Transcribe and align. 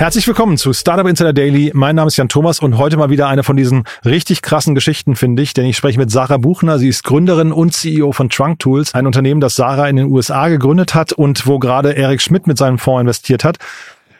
Herzlich 0.00 0.26
willkommen 0.26 0.56
zu 0.56 0.72
Startup 0.72 1.06
Insider 1.06 1.34
Daily. 1.34 1.72
Mein 1.74 1.94
Name 1.94 2.08
ist 2.08 2.16
Jan 2.16 2.30
Thomas 2.30 2.60
und 2.60 2.78
heute 2.78 2.96
mal 2.96 3.10
wieder 3.10 3.28
eine 3.28 3.42
von 3.42 3.58
diesen 3.58 3.84
richtig 4.02 4.40
krassen 4.40 4.74
Geschichten, 4.74 5.14
finde 5.14 5.42
ich, 5.42 5.52
denn 5.52 5.66
ich 5.66 5.76
spreche 5.76 5.98
mit 5.98 6.10
Sarah 6.10 6.38
Buchner. 6.38 6.78
Sie 6.78 6.88
ist 6.88 7.04
Gründerin 7.04 7.52
und 7.52 7.74
CEO 7.74 8.12
von 8.12 8.30
Trunk 8.30 8.60
Tools, 8.60 8.94
ein 8.94 9.06
Unternehmen, 9.06 9.42
das 9.42 9.56
Sarah 9.56 9.90
in 9.90 9.96
den 9.96 10.06
USA 10.06 10.48
gegründet 10.48 10.94
hat 10.94 11.12
und 11.12 11.46
wo 11.46 11.58
gerade 11.58 11.98
Eric 11.98 12.22
Schmidt 12.22 12.46
mit 12.46 12.56
seinem 12.56 12.78
Fonds 12.78 13.02
investiert 13.02 13.44
hat. 13.44 13.58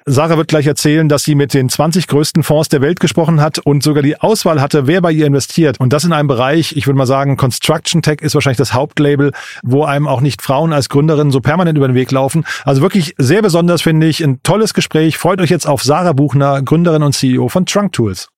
Sarah 0.06 0.38
wird 0.38 0.48
gleich 0.48 0.66
erzählen, 0.66 1.08
dass 1.08 1.24
sie 1.24 1.34
mit 1.34 1.52
den 1.52 1.68
20 1.68 2.06
größten 2.06 2.42
Fonds 2.42 2.68
der 2.68 2.80
Welt 2.80 3.00
gesprochen 3.00 3.40
hat 3.40 3.58
und 3.58 3.82
sogar 3.82 4.02
die 4.02 4.18
Auswahl 4.20 4.60
hatte, 4.60 4.86
wer 4.86 5.02
bei 5.02 5.12
ihr 5.12 5.26
investiert. 5.26 5.78
Und 5.78 5.92
das 5.92 6.04
in 6.04 6.12
einem 6.12 6.28
Bereich, 6.28 6.74
ich 6.76 6.86
würde 6.86 6.96
mal 6.96 7.06
sagen, 7.06 7.36
Construction 7.36 8.00
Tech 8.00 8.20
ist 8.20 8.34
wahrscheinlich 8.34 8.58
das 8.58 8.72
Hauptlabel, 8.72 9.32
wo 9.62 9.84
einem 9.84 10.08
auch 10.08 10.20
nicht 10.20 10.42
Frauen 10.42 10.72
als 10.72 10.88
Gründerinnen 10.88 11.30
so 11.30 11.40
permanent 11.40 11.76
über 11.76 11.86
den 11.86 11.94
Weg 11.94 12.10
laufen. 12.10 12.44
Also 12.64 12.80
wirklich 12.80 13.14
sehr 13.18 13.42
besonders, 13.42 13.82
finde 13.82 14.06
ich. 14.06 14.24
Ein 14.24 14.42
tolles 14.42 14.74
Gespräch. 14.74 15.18
Freut 15.18 15.40
euch 15.40 15.50
jetzt 15.50 15.66
auf 15.66 15.82
Sarah 15.82 16.12
Buchner, 16.12 16.62
Gründerin 16.62 17.02
und 17.02 17.12
CEO 17.12 17.48
von 17.48 17.66
Trunk 17.66 17.92
Tools. 17.92 18.28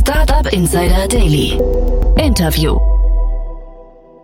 Startup 0.00 0.50
Insider 0.52 1.06
Daily. 1.06 1.60
Interview. 2.16 2.78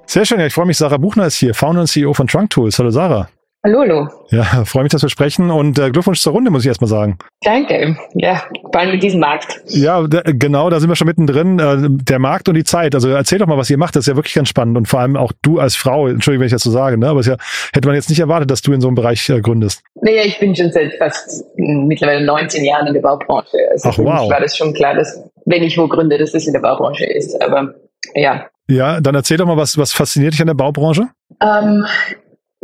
Sehr 0.06 0.24
schön, 0.24 0.40
ja, 0.40 0.46
ich 0.46 0.54
freue 0.54 0.66
mich. 0.66 0.78
Sarah 0.78 0.96
Buchner 0.96 1.26
ist 1.26 1.36
hier, 1.36 1.52
Founder 1.52 1.82
und 1.82 1.88
CEO 1.88 2.14
von 2.14 2.26
Trunk 2.26 2.50
Tools. 2.50 2.78
Hallo 2.78 2.90
Sarah. 2.90 3.28
Hallo, 3.66 3.80
hallo. 3.80 4.08
Ja, 4.30 4.44
freue 4.64 4.84
mich, 4.84 4.92
dass 4.92 5.02
wir 5.02 5.08
sprechen 5.08 5.50
und 5.50 5.76
äh, 5.76 5.90
Glückwunsch 5.90 6.20
zur 6.20 6.34
Runde, 6.34 6.52
muss 6.52 6.62
ich 6.62 6.68
erstmal 6.68 6.88
sagen. 6.88 7.18
Danke. 7.42 7.96
Ja, 8.14 8.44
vor 8.70 8.80
allem 8.80 8.92
mit 8.92 9.02
diesem 9.02 9.18
Markt. 9.18 9.60
Ja, 9.66 10.06
da, 10.06 10.22
genau, 10.24 10.70
da 10.70 10.78
sind 10.78 10.88
wir 10.88 10.94
schon 10.94 11.08
mittendrin. 11.08 11.58
Äh, 11.58 11.88
der 12.04 12.20
Markt 12.20 12.48
und 12.48 12.54
die 12.54 12.62
Zeit. 12.62 12.94
Also 12.94 13.08
erzähl 13.08 13.40
doch 13.40 13.48
mal, 13.48 13.58
was 13.58 13.68
ihr 13.68 13.76
macht. 13.76 13.96
Das 13.96 14.04
ist 14.04 14.06
ja 14.06 14.14
wirklich 14.14 14.34
ganz 14.34 14.50
spannend 14.50 14.76
und 14.76 14.86
vor 14.86 15.00
allem 15.00 15.16
auch 15.16 15.32
du 15.42 15.58
als 15.58 15.74
Frau. 15.74 16.06
Entschuldigung, 16.06 16.42
wenn 16.42 16.46
ich 16.46 16.52
das 16.52 16.62
so 16.62 16.70
sage, 16.70 16.96
ne? 16.96 17.08
aber 17.08 17.18
es 17.18 17.26
ja, 17.26 17.38
hätte 17.72 17.88
man 17.88 17.96
jetzt 17.96 18.08
nicht 18.08 18.20
erwartet, 18.20 18.52
dass 18.52 18.62
du 18.62 18.72
in 18.72 18.80
so 18.80 18.86
einem 18.86 18.94
Bereich 18.94 19.28
äh, 19.30 19.40
gründest. 19.40 19.82
Naja, 20.00 20.22
ich 20.24 20.38
bin 20.38 20.54
schon 20.54 20.70
seit 20.70 20.94
fast 20.94 21.44
mittlerweile 21.56 22.24
19 22.24 22.64
Jahren 22.64 22.86
in 22.86 22.94
der 22.94 23.00
Baubranche. 23.00 23.58
Also 23.72 23.88
Ach, 23.88 23.98
wow. 23.98 24.30
war 24.30 24.40
das 24.40 24.56
schon 24.56 24.74
klar, 24.74 24.94
dass 24.94 25.20
wenn 25.44 25.64
ich 25.64 25.76
wo 25.76 25.88
gründe, 25.88 26.18
dass 26.18 26.30
das 26.30 26.46
in 26.46 26.52
der 26.52 26.60
Baubranche 26.60 27.04
ist. 27.04 27.34
Aber 27.42 27.74
ja. 28.14 28.46
Ja, 28.68 29.00
dann 29.00 29.16
erzähl 29.16 29.38
doch 29.38 29.46
mal, 29.46 29.56
was, 29.56 29.76
was 29.76 29.92
fasziniert 29.92 30.34
dich 30.34 30.40
an 30.40 30.46
der 30.46 30.54
Baubranche? 30.54 31.08
Ähm, 31.42 31.84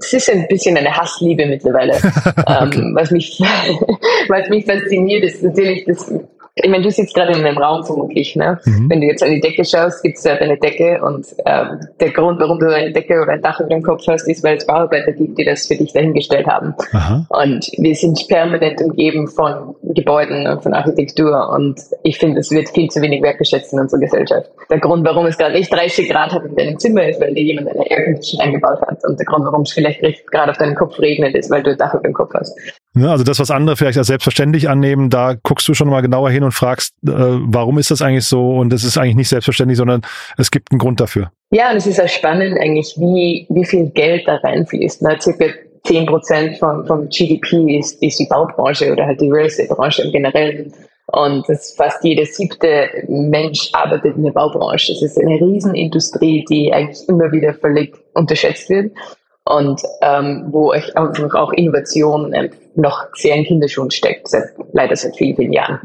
es 0.05 0.13
ist 0.13 0.31
ein 0.31 0.47
bisschen 0.49 0.77
eine 0.77 0.95
Hassliebe 0.97 1.47
mittlerweile. 1.47 1.95
okay. 2.37 2.81
ähm, 2.81 2.95
was, 2.95 3.11
mich, 3.11 3.39
was 4.29 4.49
mich 4.49 4.65
fasziniert, 4.65 5.25
ist 5.25 5.43
natürlich 5.43 5.85
das 5.85 6.13
ich 6.55 6.71
meine, 6.71 6.83
du 6.83 6.91
sitzt 6.91 7.15
gerade 7.15 7.33
in 7.33 7.45
einem 7.45 7.57
Raum 7.57 7.83
vermutlich, 7.83 8.37
ne? 8.37 8.61
Mhm. 8.67 8.91
Wenn 8.91 9.01
du 9.01 9.07
jetzt 9.07 9.23
an 9.23 9.31
die 9.31 9.41
Decke 9.41 9.65
schaust, 9.65 10.03
gibt 10.03 10.19
es 10.19 10.25
ja 10.25 10.35
eine 10.35 10.59
Decke 10.59 11.03
und 11.03 11.27
ähm, 11.47 11.81
der 11.99 12.11
Grund, 12.11 12.39
warum 12.41 12.59
du 12.59 12.67
eine 12.67 12.93
Decke 12.93 13.23
oder 13.23 13.33
ein 13.33 13.41
Dach 13.41 13.59
über 13.61 13.71
dem 13.71 13.83
Kopf 13.83 14.07
hast, 14.07 14.29
ist, 14.29 14.45
weil 14.45 14.59
es 14.59 14.67
Bauarbeiter 14.67 15.13
gibt, 15.13 15.39
die 15.39 15.45
das 15.45 15.67
für 15.67 15.77
dich 15.77 15.95
dahingestellt 15.95 16.47
haben. 16.47 16.75
Aha. 16.93 17.27
Und 17.31 17.71
wir 17.79 17.95
sind 17.95 18.29
permanent 18.29 18.83
umgeben 18.83 19.29
von 19.29 19.75
Gebäuden 19.83 20.47
und 20.47 20.63
von 20.63 20.75
Architektur 20.75 21.49
und 21.55 21.81
ich 22.03 22.19
finde, 22.19 22.41
es 22.41 22.51
wird 22.51 22.69
viel 22.69 22.91
zu 22.91 23.01
wenig 23.01 23.23
wertgeschätzt 23.23 23.73
in 23.73 23.81
unserer 23.81 24.01
Gesellschaft. 24.01 24.51
Der 24.69 24.79
Grund, 24.79 25.07
warum 25.07 25.25
es 25.25 25.39
gerade 25.39 25.55
nicht 25.55 25.73
30 25.73 26.11
Grad 26.11 26.33
hat 26.33 26.45
in 26.45 26.55
deinem 26.55 26.79
Zimmer, 26.79 27.09
ist, 27.09 27.19
weil 27.19 27.33
dir 27.33 27.45
jemand 27.45 27.69
eine 27.69 27.91
Aircondition 27.91 28.43
eingebaut 28.43 28.81
hat 28.83 29.03
und 29.05 29.19
der 29.19 29.25
Grund, 29.25 29.47
warum 29.47 29.63
es 29.63 29.73
vielleicht 29.73 30.03
gerade 30.31 30.51
auf 30.51 30.59
deinem 30.59 30.75
Kopf 30.75 30.99
regnet, 30.99 31.35
ist, 31.35 31.51
weil 31.51 31.63
du 31.63 31.71
ein 31.71 31.79
Dach 31.79 31.95
über 31.95 32.03
dem 32.03 32.13
Kopf 32.13 32.35
hast. 32.35 32.55
Ja, 32.95 33.11
also 33.11 33.25
das, 33.25 33.39
was 33.39 33.51
andere 33.51 33.77
vielleicht 33.77 33.97
als 33.97 34.09
selbstverständlich 34.09 34.69
annehmen, 34.69 35.09
da 35.09 35.35
guckst 35.43 35.67
du 35.67 35.73
schon 35.73 35.89
mal 35.89 36.03
genauer 36.03 36.31
hin 36.31 36.45
und 36.45 36.53
fragst, 36.53 36.93
äh, 37.07 37.11
warum 37.11 37.79
ist 37.79 37.91
das 37.91 38.03
eigentlich 38.03 38.27
so? 38.27 38.59
Und 38.59 38.73
es 38.73 38.85
ist 38.85 38.99
eigentlich 38.99 39.17
nicht 39.17 39.29
selbstverständlich, 39.31 39.79
sondern 39.79 40.03
es 40.37 40.51
gibt 40.51 40.71
einen 40.71 40.79
Grund 40.79 41.01
dafür. 41.01 41.33
Ja, 41.51 41.71
und 41.71 41.77
es 41.77 41.87
ist 41.87 42.01
auch 42.01 42.09
spannend 42.09 42.59
eigentlich, 42.61 42.95
wie, 42.99 43.47
wie 43.49 43.65
viel 43.65 43.89
Geld 43.91 44.29
da 44.29 44.37
reinfließt. 44.37 45.03
Ne? 45.03 45.17
Circa 45.21 45.47
10 45.85 46.07
Prozent 46.07 46.59
vom, 46.59 46.87
vom 46.87 47.09
GDP 47.09 47.79
ist, 47.79 48.03
ist 48.03 48.19
die 48.19 48.27
Baubranche 48.27 48.93
oder 48.93 49.07
halt 49.07 49.21
die 49.21 49.31
Real 49.31 49.47
Estate 49.47 49.75
Branche 49.75 50.03
im 50.03 50.13
Generellen. 50.13 50.73
Und 51.07 51.49
das 51.49 51.75
fast 51.77 52.05
jeder 52.05 52.25
siebte 52.27 52.89
Mensch 53.09 53.71
arbeitet 53.73 54.17
in 54.17 54.25
der 54.25 54.33
Baubranche. 54.33 54.93
Es 54.93 55.03
ist 55.03 55.19
eine 55.19 55.41
Riesenindustrie, 55.41 56.45
die 56.49 56.73
eigentlich 56.73 57.09
immer 57.09 57.33
wieder 57.33 57.55
völlig 57.55 57.95
unterschätzt 58.15 58.69
wird 58.69 58.93
und 59.45 59.81
ähm, 60.03 60.47
wo 60.51 60.71
einfach 60.71 61.35
auch 61.35 61.53
Innovation 61.53 62.33
ähm, 62.33 62.51
noch 62.75 63.07
sehr 63.15 63.35
in 63.35 63.45
Kinderschuhen 63.45 63.91
steckt, 63.91 64.29
seit, 64.29 64.45
leider 64.73 64.97
seit 64.97 65.17
vielen, 65.17 65.37
vielen 65.37 65.53
Jahren. 65.53 65.81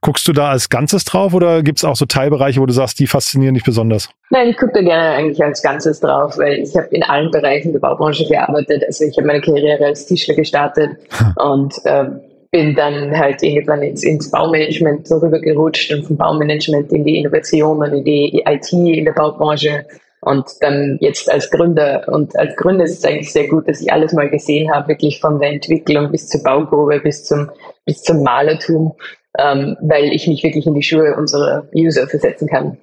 Guckst 0.00 0.26
du 0.26 0.32
da 0.32 0.50
als 0.50 0.68
Ganzes 0.68 1.04
drauf 1.04 1.34
oder 1.34 1.62
gibt 1.62 1.78
es 1.78 1.84
auch 1.84 1.96
so 1.96 2.06
Teilbereiche, 2.06 2.60
wo 2.60 2.66
du 2.66 2.72
sagst, 2.72 2.98
die 2.98 3.06
faszinieren 3.06 3.54
dich 3.54 3.64
besonders? 3.64 4.08
Nein, 4.30 4.48
ich 4.48 4.56
gucke 4.56 4.72
da 4.72 4.82
gerne 4.82 5.16
eigentlich 5.16 5.42
als 5.42 5.62
Ganzes 5.62 6.00
drauf, 6.00 6.38
weil 6.38 6.60
ich 6.60 6.74
habe 6.76 6.86
in 6.90 7.02
allen 7.02 7.30
Bereichen 7.30 7.72
der 7.72 7.80
Baubranche 7.80 8.26
gearbeitet. 8.26 8.84
Also 8.86 9.04
ich 9.04 9.16
habe 9.16 9.26
meine 9.26 9.40
Karriere 9.40 9.84
als 9.84 10.06
Tischler 10.06 10.34
gestartet 10.34 10.90
hm. 11.10 11.34
und 11.44 11.74
äh, 11.84 12.04
bin 12.52 12.74
dann 12.74 13.16
halt 13.16 13.42
irgendwann 13.42 13.82
ins, 13.82 14.02
ins 14.02 14.30
Baumanagement 14.30 15.08
rübergerutscht 15.10 15.92
und 15.92 16.04
vom 16.04 16.16
Baumanagement 16.16 16.92
in 16.92 17.04
die 17.04 17.18
Innovation 17.18 17.78
und 17.78 17.92
in 17.92 18.04
die 18.04 18.42
IT 18.46 18.72
in 18.72 19.04
der 19.04 19.12
Baubranche 19.12 19.84
und 20.20 20.46
dann 20.60 20.98
jetzt 21.00 21.30
als 21.30 21.50
Gründer, 21.50 22.04
und 22.08 22.36
als 22.36 22.54
Gründer 22.56 22.84
ist 22.84 22.98
es 22.98 23.04
eigentlich 23.04 23.32
sehr 23.32 23.48
gut, 23.48 23.68
dass 23.68 23.80
ich 23.80 23.92
alles 23.92 24.12
mal 24.12 24.28
gesehen 24.28 24.72
habe, 24.72 24.88
wirklich 24.88 25.20
von 25.20 25.38
der 25.40 25.50
Entwicklung 25.50 26.10
bis 26.10 26.28
zur 26.28 26.42
Baugrube, 26.42 27.00
bis 27.00 27.24
zum, 27.24 27.50
bis 27.86 28.02
zum 28.02 28.22
Malertum, 28.22 28.94
ähm, 29.38 29.76
weil 29.80 30.12
ich 30.12 30.26
mich 30.26 30.42
wirklich 30.42 30.66
in 30.66 30.74
die 30.74 30.82
Schuhe 30.82 31.16
unserer 31.16 31.68
User 31.74 32.06
versetzen 32.06 32.48
kann. 32.48 32.76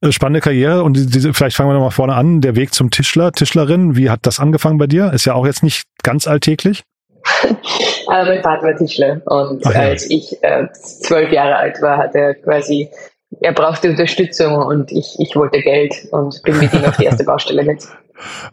Äh, 0.00 0.12
spannende 0.12 0.40
Karriere 0.40 0.82
und 0.82 0.94
diese, 0.94 1.32
vielleicht 1.32 1.56
fangen 1.56 1.70
wir 1.70 1.74
nochmal 1.74 1.90
vorne 1.90 2.14
an. 2.14 2.40
Der 2.40 2.56
Weg 2.56 2.74
zum 2.74 2.90
Tischler, 2.90 3.32
Tischlerin, 3.32 3.96
wie 3.96 4.10
hat 4.10 4.20
das 4.22 4.40
angefangen 4.40 4.78
bei 4.78 4.86
dir? 4.86 5.12
Ist 5.12 5.24
ja 5.24 5.34
auch 5.34 5.46
jetzt 5.46 5.62
nicht 5.62 5.84
ganz 6.02 6.26
alltäglich. 6.26 6.82
Aber 8.06 8.24
mein 8.26 8.42
Vater 8.42 8.64
war 8.64 8.76
Tischler 8.76 9.22
und 9.24 9.64
ja. 9.64 9.70
als 9.70 10.10
ich 10.10 10.36
äh, 10.42 10.66
zwölf 10.72 11.32
Jahre 11.32 11.56
alt 11.56 11.80
war, 11.80 11.96
hat 11.98 12.14
er 12.14 12.34
quasi 12.34 12.90
er 13.40 13.52
brauchte 13.52 13.90
Unterstützung 13.90 14.56
und 14.56 14.90
ich, 14.92 15.16
ich 15.18 15.34
wollte 15.36 15.60
Geld 15.60 15.94
und 16.10 16.42
bin 16.42 16.58
mit 16.58 16.72
ihm 16.72 16.84
auf 16.84 16.96
die 16.96 17.04
erste 17.04 17.24
Baustelle 17.24 17.62
mit. 17.62 17.82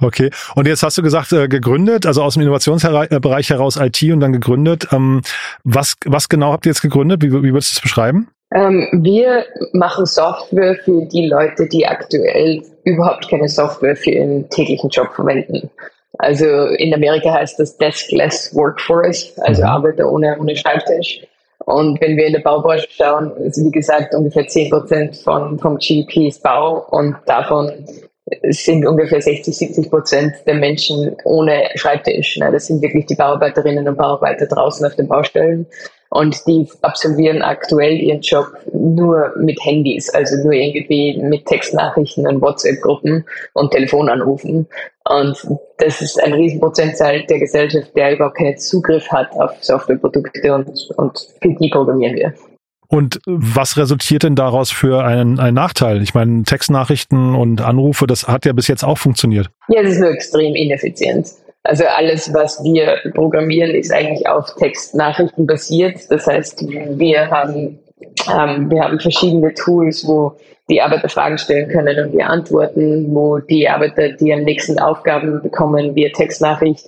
Okay. 0.01 0.31
Und 0.55 0.67
jetzt 0.67 0.81
hast 0.81 0.97
du 0.97 1.03
gesagt, 1.03 1.31
äh, 1.33 1.47
gegründet, 1.47 2.07
also 2.07 2.23
aus 2.23 2.33
dem 2.33 2.41
Innovationsbereich 2.41 3.49
heraus 3.51 3.77
IT 3.77 4.01
und 4.11 4.19
dann 4.19 4.33
gegründet. 4.33 4.87
Ähm, 4.91 5.21
was, 5.63 5.95
was 6.05 6.29
genau 6.29 6.51
habt 6.51 6.65
ihr 6.65 6.71
jetzt 6.71 6.81
gegründet? 6.81 7.21
Wie, 7.21 7.31
wie 7.31 7.53
würdest 7.53 7.71
du 7.71 7.75
das 7.75 7.81
beschreiben? 7.81 8.27
Ähm, 8.53 8.87
wir 8.91 9.45
machen 9.73 10.05
Software 10.05 10.75
für 10.83 11.05
die 11.05 11.27
Leute, 11.27 11.67
die 11.67 11.85
aktuell 11.85 12.63
überhaupt 12.83 13.29
keine 13.29 13.47
Software 13.47 13.95
für 13.95 14.09
ihren 14.11 14.49
täglichen 14.49 14.89
Job 14.89 15.13
verwenden. 15.13 15.69
Also 16.17 16.45
in 16.45 16.93
Amerika 16.93 17.31
heißt 17.31 17.59
das 17.59 17.77
Deskless 17.77 18.53
Workforce, 18.53 19.33
also 19.39 19.61
mhm. 19.61 19.69
Arbeiter 19.69 20.11
ohne, 20.11 20.37
ohne 20.39 20.55
Schreibtisch. 20.55 21.21
Und 21.65 22.01
wenn 22.01 22.17
wir 22.17 22.25
in 22.25 22.33
der 22.33 22.39
Baubranche 22.39 22.87
schauen, 22.89 23.31
ist 23.37 23.63
wie 23.63 23.71
gesagt 23.71 24.15
ungefähr 24.15 24.47
10 24.47 24.69
Prozent 24.69 25.17
von, 25.17 25.59
vom 25.59 25.77
GDP 25.77 26.27
ist 26.27 26.41
Bau 26.41 26.85
und 26.89 27.15
davon 27.25 27.85
sind 28.49 28.85
ungefähr 28.85 29.21
60, 29.21 29.55
70 29.55 29.89
Prozent 29.89 30.33
der 30.45 30.55
Menschen 30.55 31.15
ohne 31.25 31.69
Schreibtisch. 31.75 32.39
Das 32.39 32.67
sind 32.67 32.81
wirklich 32.81 33.05
die 33.05 33.15
Bauarbeiterinnen 33.15 33.87
und 33.87 33.97
Bauarbeiter 33.97 34.45
draußen 34.45 34.85
auf 34.85 34.95
den 34.95 35.07
Baustellen. 35.07 35.65
Und 36.09 36.45
die 36.45 36.67
absolvieren 36.81 37.41
aktuell 37.41 37.93
ihren 37.93 38.19
Job 38.19 38.47
nur 38.73 39.33
mit 39.37 39.63
Handys, 39.63 40.09
also 40.09 40.35
nur 40.43 40.51
irgendwie 40.51 41.17
mit 41.21 41.45
Textnachrichten 41.45 42.27
und 42.27 42.41
WhatsApp-Gruppen 42.41 43.25
und 43.53 43.71
Telefonanrufen. 43.71 44.67
Und 45.11 45.37
das 45.77 46.01
ist 46.01 46.21
ein 46.23 46.33
Riesenprozentzahl 46.33 47.25
der 47.25 47.39
Gesellschaft, 47.39 47.95
der 47.95 48.15
überhaupt 48.15 48.37
keinen 48.37 48.57
Zugriff 48.57 49.07
hat 49.09 49.31
auf 49.33 49.51
Softwareprodukte 49.61 50.53
und, 50.53 50.69
und 50.95 51.27
für 51.41 51.49
die 51.59 51.69
programmieren 51.69 52.15
wir. 52.15 52.33
Und 52.87 53.21
was 53.25 53.77
resultiert 53.77 54.23
denn 54.23 54.35
daraus 54.35 54.71
für 54.71 55.03
einen, 55.03 55.39
einen 55.39 55.55
Nachteil? 55.55 56.01
Ich 56.01 56.13
meine, 56.13 56.43
Textnachrichten 56.43 57.35
und 57.35 57.61
Anrufe, 57.61 58.07
das 58.07 58.27
hat 58.27 58.45
ja 58.45 58.53
bis 58.53 58.67
jetzt 58.67 58.83
auch 58.83 58.97
funktioniert. 58.97 59.49
Ja, 59.69 59.81
es 59.81 59.91
ist 59.91 59.99
nur 59.99 60.11
extrem 60.11 60.55
ineffizient. 60.55 61.27
Also 61.63 61.85
alles, 61.85 62.33
was 62.33 62.61
wir 62.63 62.97
programmieren, 63.13 63.71
ist 63.71 63.93
eigentlich 63.93 64.27
auf 64.27 64.55
Textnachrichten 64.55 65.45
basiert. 65.45 65.99
Das 66.09 66.27
heißt, 66.27 66.65
wir 66.67 67.29
haben, 67.29 67.79
ähm, 68.29 68.69
wir 68.69 68.81
haben 68.81 68.99
verschiedene 68.99 69.53
Tools, 69.53 70.05
wo 70.07 70.35
die 70.71 70.81
Arbeiter 70.81 71.09
Fragen 71.09 71.37
stellen 71.37 71.69
können 71.69 71.99
und 72.03 72.13
wir 72.13 72.27
antworten, 72.29 73.13
wo 73.13 73.37
die 73.37 73.67
Arbeiter 73.67 74.09
die 74.09 74.33
am 74.33 74.43
nächsten 74.43 74.79
Aufgaben 74.79 75.41
bekommen 75.41 75.95
via 75.95 76.09
Textnachricht. 76.09 76.85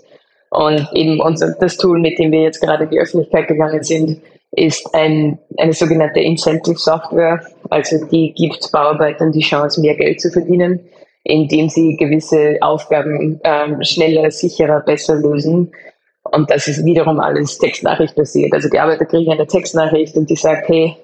Und 0.50 0.88
eben 0.94 1.20
unser, 1.20 1.56
das 1.60 1.78
Tool, 1.78 2.00
mit 2.00 2.18
dem 2.18 2.32
wir 2.32 2.42
jetzt 2.42 2.62
gerade 2.62 2.86
in 2.86 2.90
die 2.90 3.00
Öffentlichkeit 3.00 3.48
gegangen 3.48 3.84
sind, 3.84 4.22
ist 4.52 4.88
ein, 4.94 5.40
eine 5.58 5.74
sogenannte 5.74 6.20
Incentive 6.20 6.78
Software. 6.78 7.42
Also 7.70 8.06
die 8.06 8.34
gibt 8.34 8.72
Bauarbeitern 8.72 9.32
die 9.32 9.42
Chance, 9.42 9.82
mehr 9.82 9.96
Geld 9.96 10.22
zu 10.22 10.32
verdienen 10.32 10.80
indem 11.24 11.70
sie 11.70 11.96
gewisse 11.96 12.58
Aufgaben 12.62 13.40
ähm, 13.44 13.82
schneller, 13.84 14.30
sicherer, 14.30 14.82
besser 14.82 15.16
lösen. 15.16 15.72
Und 16.24 16.50
das 16.50 16.68
ist 16.68 16.86
wiederum 16.86 17.20
alles 17.20 17.58
Textnachricht 17.58 18.16
basiert. 18.16 18.54
Also 18.54 18.70
die 18.70 18.80
Arbeiter 18.80 19.06
kriegen 19.06 19.32
eine 19.32 19.48
Textnachricht 19.48 20.16
und 20.16 20.30
die 20.30 20.36
sagt, 20.36 20.70
hey, 20.70 20.96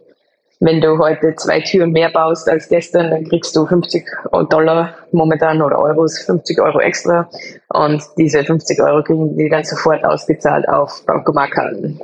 wenn 0.59 0.81
du 0.81 0.97
heute 0.97 1.35
zwei 1.35 1.61
Türen 1.61 1.91
mehr 1.91 2.09
baust 2.09 2.49
als 2.49 2.67
gestern, 2.67 3.11
dann 3.11 3.23
kriegst 3.23 3.55
du 3.55 3.65
50 3.65 4.05
Dollar 4.49 4.93
momentan 5.11 5.61
oder 5.61 5.79
Euros, 5.79 6.19
50 6.19 6.59
Euro 6.59 6.79
extra. 6.79 7.29
Und 7.69 8.03
diese 8.17 8.43
50 8.43 8.81
Euro 8.81 9.03
kriegen 9.03 9.37
die 9.37 9.49
dann 9.49 9.63
sofort 9.63 10.03
ausgezahlt 10.03 10.67
auf 10.67 11.05
Bankomatkarten. 11.05 12.01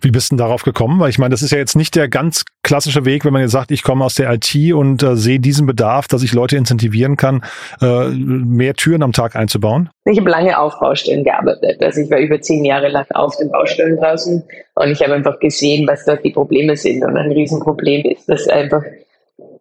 Wie 0.00 0.10
bist 0.10 0.32
du 0.32 0.36
darauf 0.36 0.62
gekommen? 0.62 1.00
Weil 1.00 1.10
ich 1.10 1.18
meine, 1.18 1.30
das 1.30 1.42
ist 1.42 1.52
ja 1.52 1.58
jetzt 1.58 1.76
nicht 1.76 1.94
der 1.94 2.08
ganz 2.08 2.44
klassische 2.62 3.04
Weg, 3.04 3.24
wenn 3.24 3.32
man 3.32 3.42
jetzt 3.42 3.52
sagt, 3.52 3.70
ich 3.70 3.82
komme 3.82 4.04
aus 4.04 4.14
der 4.14 4.32
IT 4.32 4.72
und 4.72 5.02
äh, 5.02 5.16
sehe 5.16 5.40
diesen 5.40 5.66
Bedarf, 5.66 6.08
dass 6.08 6.22
ich 6.22 6.32
Leute 6.32 6.56
incentivieren 6.56 7.16
kann, 7.16 7.42
äh, 7.80 8.08
mehr 8.08 8.74
Türen 8.74 9.02
am 9.02 9.12
Tag 9.12 9.36
einzubauen. 9.36 9.90
Ich 10.04 10.18
habe 10.18 10.30
lange 10.30 10.58
auf 10.58 10.78
Baustellen 10.78 11.24
gearbeitet. 11.24 11.82
Also 11.82 12.00
ich 12.00 12.10
war 12.10 12.18
über 12.18 12.40
zehn 12.40 12.64
Jahre 12.64 12.88
lang 12.88 13.06
auf 13.14 13.36
den 13.36 13.50
Baustellen 13.50 13.96
draußen 13.98 14.42
und 14.74 14.88
ich 14.88 15.02
habe 15.02 15.14
einfach 15.14 15.38
gesehen, 15.40 15.86
was 15.88 16.04
dort 16.04 16.24
die 16.24 16.30
Probleme 16.30 16.76
sind. 16.76 17.04
Und 17.04 17.16
ein 17.16 17.32
Riesenproblem 17.32 18.04
ist, 18.04 18.28
dass 18.28 18.48
einfach 18.48 18.82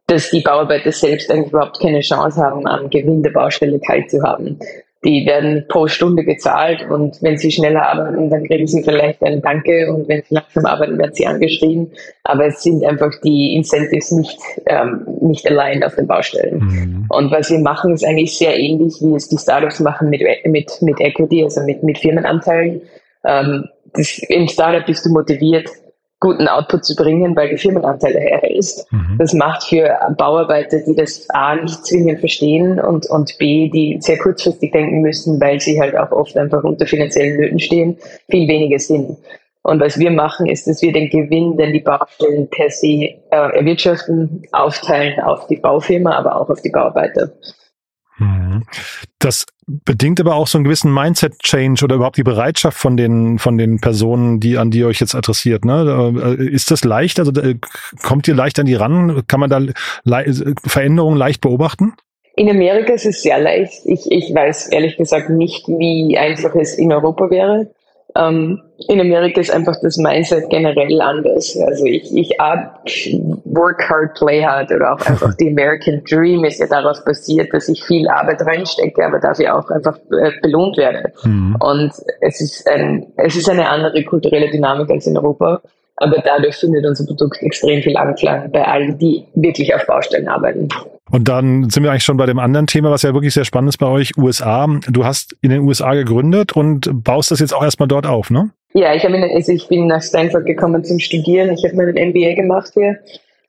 dass 0.07 0.29
die 0.29 0.41
Bauarbeiter 0.41 0.91
selbst 0.91 1.31
eigentlich 1.31 1.53
überhaupt 1.53 1.79
keine 1.79 2.01
Chance 2.01 2.41
haben, 2.41 2.67
am 2.67 2.89
Gewinn 2.89 3.23
der 3.23 3.31
Baustelle 3.31 3.79
teilzuhaben. 3.79 4.59
Die 5.03 5.25
werden 5.25 5.65
pro 5.67 5.87
Stunde 5.87 6.23
gezahlt 6.23 6.87
und 6.87 7.21
wenn 7.23 7.35
sie 7.35 7.51
schneller 7.51 7.87
arbeiten, 7.87 8.29
dann 8.29 8.43
kriegen 8.43 8.67
sie 8.67 8.83
vielleicht 8.83 9.23
ein 9.23 9.41
Danke 9.41 9.91
und 9.91 10.07
wenn 10.07 10.21
sie 10.21 10.35
langsam 10.35 10.65
arbeiten, 10.65 10.97
werden 10.99 11.13
sie 11.13 11.25
angeschrieben. 11.25 11.91
Aber 12.23 12.45
es 12.45 12.61
sind 12.61 12.85
einfach 12.85 13.11
die 13.23 13.55
Incentives 13.55 14.11
nicht, 14.11 14.37
ähm, 14.67 15.05
nicht 15.21 15.47
allein 15.49 15.83
auf 15.83 15.95
den 15.95 16.05
Baustellen. 16.05 16.59
Mhm. 16.59 17.05
Und 17.09 17.31
was 17.31 17.49
wir 17.49 17.59
machen, 17.59 17.93
ist 17.93 18.05
eigentlich 18.05 18.37
sehr 18.37 18.55
ähnlich, 18.57 18.93
wie 19.01 19.15
es 19.15 19.27
die 19.27 19.39
Startups 19.39 19.79
machen 19.79 20.11
mit, 20.11 20.21
mit, 20.45 20.71
mit 20.81 20.99
Equity, 20.99 21.43
also 21.43 21.61
mit, 21.61 21.81
mit 21.81 21.97
Firmenanteilen. 21.97 22.81
Ähm, 23.25 23.65
das, 23.93 24.19
Im 24.29 24.47
Startup 24.47 24.85
bist 24.85 25.05
du 25.05 25.09
motiviert, 25.09 25.67
guten 26.21 26.47
Output 26.47 26.85
zu 26.85 26.95
bringen, 26.95 27.35
weil 27.35 27.49
du 27.49 27.57
Firmenanteile 27.57 28.19
erhältst. 28.19 28.89
Mhm. 28.93 29.17
Das 29.17 29.33
macht 29.33 29.63
für 29.63 29.97
Bauarbeiter, 30.17 30.77
die 30.87 30.95
das 30.95 31.27
A 31.31 31.55
nicht 31.55 31.83
zwingend 31.85 32.19
verstehen 32.19 32.79
und, 32.79 33.09
und 33.09 33.37
B, 33.39 33.69
die 33.69 33.97
sehr 33.99 34.19
kurzfristig 34.19 34.71
denken 34.71 35.01
müssen, 35.01 35.41
weil 35.41 35.59
sie 35.59 35.81
halt 35.81 35.97
auch 35.97 36.11
oft 36.11 36.37
einfach 36.37 36.63
unter 36.63 36.85
finanziellen 36.85 37.37
Nöten 37.37 37.59
stehen, 37.59 37.97
viel 38.29 38.47
weniger 38.47 38.79
Sinn. 38.79 39.17
Und 39.63 39.79
was 39.79 39.99
wir 39.99 40.11
machen, 40.11 40.47
ist, 40.47 40.67
dass 40.67 40.81
wir 40.81 40.93
den 40.93 41.09
Gewinn, 41.09 41.57
den 41.57 41.73
die 41.73 41.81
Baustellen 41.81 42.49
per 42.49 42.69
se 42.69 42.87
äh, 42.87 43.17
erwirtschaften, 43.29 44.43
aufteilen 44.51 45.19
auf 45.19 45.47
die 45.47 45.57
Baufirma, 45.57 46.17
aber 46.17 46.39
auch 46.39 46.49
auf 46.49 46.61
die 46.61 46.69
Bauarbeiter. 46.69 47.31
Das 49.19 49.45
bedingt 49.67 50.19
aber 50.19 50.35
auch 50.35 50.47
so 50.47 50.57
einen 50.57 50.65
gewissen 50.65 50.93
Mindset-Change 50.93 51.83
oder 51.83 51.95
überhaupt 51.95 52.17
die 52.17 52.23
Bereitschaft 52.23 52.77
von 52.77 52.97
den, 52.97 53.39
von 53.39 53.57
den 53.57 53.79
Personen, 53.79 54.39
die, 54.39 54.57
an 54.57 54.71
die 54.71 54.79
ihr 54.79 54.87
euch 54.87 54.99
jetzt 54.99 55.15
adressiert. 55.15 55.65
Ne? 55.65 56.37
Äh, 56.39 56.47
ist 56.47 56.71
das 56.71 56.83
leicht? 56.83 57.19
Also 57.19 57.31
äh, 57.41 57.55
kommt 58.03 58.27
ihr 58.27 58.35
leicht 58.35 58.59
an 58.59 58.65
die 58.65 58.75
ran? 58.75 59.23
Kann 59.27 59.39
man 59.39 59.49
da 59.49 59.61
Veränderungen 60.65 61.17
leicht 61.17 61.41
beobachten? 61.41 61.93
In 62.35 62.49
Amerika 62.49 62.93
ist 62.93 63.05
es 63.05 63.21
sehr 63.21 63.39
leicht. 63.39 63.85
Ich, 63.85 64.09
ich 64.09 64.33
weiß 64.33 64.67
ehrlich 64.69 64.97
gesagt 64.97 65.29
nicht, 65.29 65.67
wie 65.67 66.17
einfach 66.17 66.55
es 66.55 66.77
in 66.77 66.91
Europa 66.91 67.29
wäre. 67.29 67.69
Ähm, 68.15 68.61
in 68.87 68.99
Amerika 68.99 69.39
ist 69.39 69.51
einfach 69.51 69.75
das 69.81 69.97
Mindset 69.97 70.49
generell 70.49 71.01
anders. 71.01 71.57
Also 71.65 71.85
ich, 71.85 72.15
ich 72.15 72.29
work 73.45 73.89
hard, 73.89 74.15
play 74.15 74.43
hard 74.43 74.71
oder 74.71 74.93
auch 74.93 75.05
einfach 75.05 75.33
die 75.39 75.49
American 75.49 76.01
Dream 76.09 76.43
ist 76.43 76.59
ja 76.59 76.67
darauf 76.67 77.03
basiert, 77.05 77.53
dass 77.53 77.69
ich 77.69 77.83
viel 77.83 78.07
Arbeit 78.09 78.41
reinstecke, 78.41 79.05
aber 79.05 79.19
dafür 79.19 79.57
auch 79.57 79.69
einfach 79.69 79.97
äh, 80.11 80.31
belohnt 80.41 80.77
werde. 80.77 81.13
Mhm. 81.23 81.57
Und 81.59 81.93
es 82.21 82.41
ist, 82.41 82.67
ein, 82.69 83.07
es 83.17 83.35
ist 83.35 83.49
eine 83.49 83.69
andere 83.69 84.03
kulturelle 84.03 84.49
Dynamik 84.49 84.89
als 84.89 85.07
in 85.07 85.17
Europa. 85.17 85.61
Aber 85.97 86.17
dadurch 86.17 86.55
findet 86.55 86.83
unser 86.85 87.05
Produkt 87.05 87.41
extrem 87.43 87.81
viel 87.83 87.95
Anklang 87.95 88.51
bei 88.51 88.65
allen, 88.65 88.97
die 88.97 89.27
wirklich 89.35 89.75
auf 89.75 89.85
Baustellen 89.85 90.27
arbeiten. 90.27 90.67
Und 91.11 91.27
dann 91.27 91.69
sind 91.69 91.83
wir 91.83 91.91
eigentlich 91.91 92.03
schon 92.03 92.17
bei 92.17 92.25
dem 92.25 92.39
anderen 92.39 92.67
Thema, 92.67 92.89
was 92.89 93.01
ja 93.01 93.13
wirklich 93.13 93.33
sehr 93.33 93.45
spannend 93.45 93.69
ist 93.69 93.77
bei 93.77 93.87
euch, 93.87 94.17
USA. 94.17 94.67
Du 94.87 95.05
hast 95.05 95.35
in 95.41 95.49
den 95.49 95.61
USA 95.61 95.93
gegründet 95.93 96.53
und 96.53 96.89
baust 97.03 97.31
das 97.31 97.39
jetzt 97.39 97.53
auch 97.53 97.63
erstmal 97.63 97.87
dort 97.87 98.07
auf, 98.07 98.29
ne? 98.29 98.51
Ja, 98.73 98.93
ich, 98.93 99.03
habe 99.03 99.17
also 99.17 99.51
ich 99.51 99.67
bin 99.67 99.87
nach 99.87 100.01
Stanford 100.01 100.45
gekommen 100.45 100.83
zum 100.85 100.99
Studieren. 100.99 101.51
Ich 101.51 101.63
habe 101.65 101.75
meinen 101.75 102.09
MBA 102.09 102.35
gemacht 102.35 102.71
hier 102.73 102.97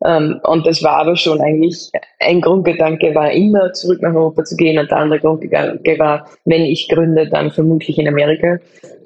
und 0.04 0.66
das 0.66 0.82
war 0.82 0.98
aber 0.98 1.16
schon 1.16 1.40
eigentlich, 1.40 1.90
ein 2.18 2.40
Grundgedanke 2.40 3.14
war 3.14 3.30
immer, 3.30 3.72
zurück 3.72 4.02
nach 4.02 4.14
Europa 4.14 4.44
zu 4.44 4.56
gehen 4.56 4.78
und 4.78 4.90
der 4.90 4.98
andere 4.98 5.20
Grundgedanke 5.20 5.98
war, 5.98 6.26
wenn 6.44 6.62
ich 6.62 6.88
gründe, 6.88 7.28
dann 7.28 7.50
vermutlich 7.50 7.98
in 7.98 8.08
Amerika. 8.08 8.58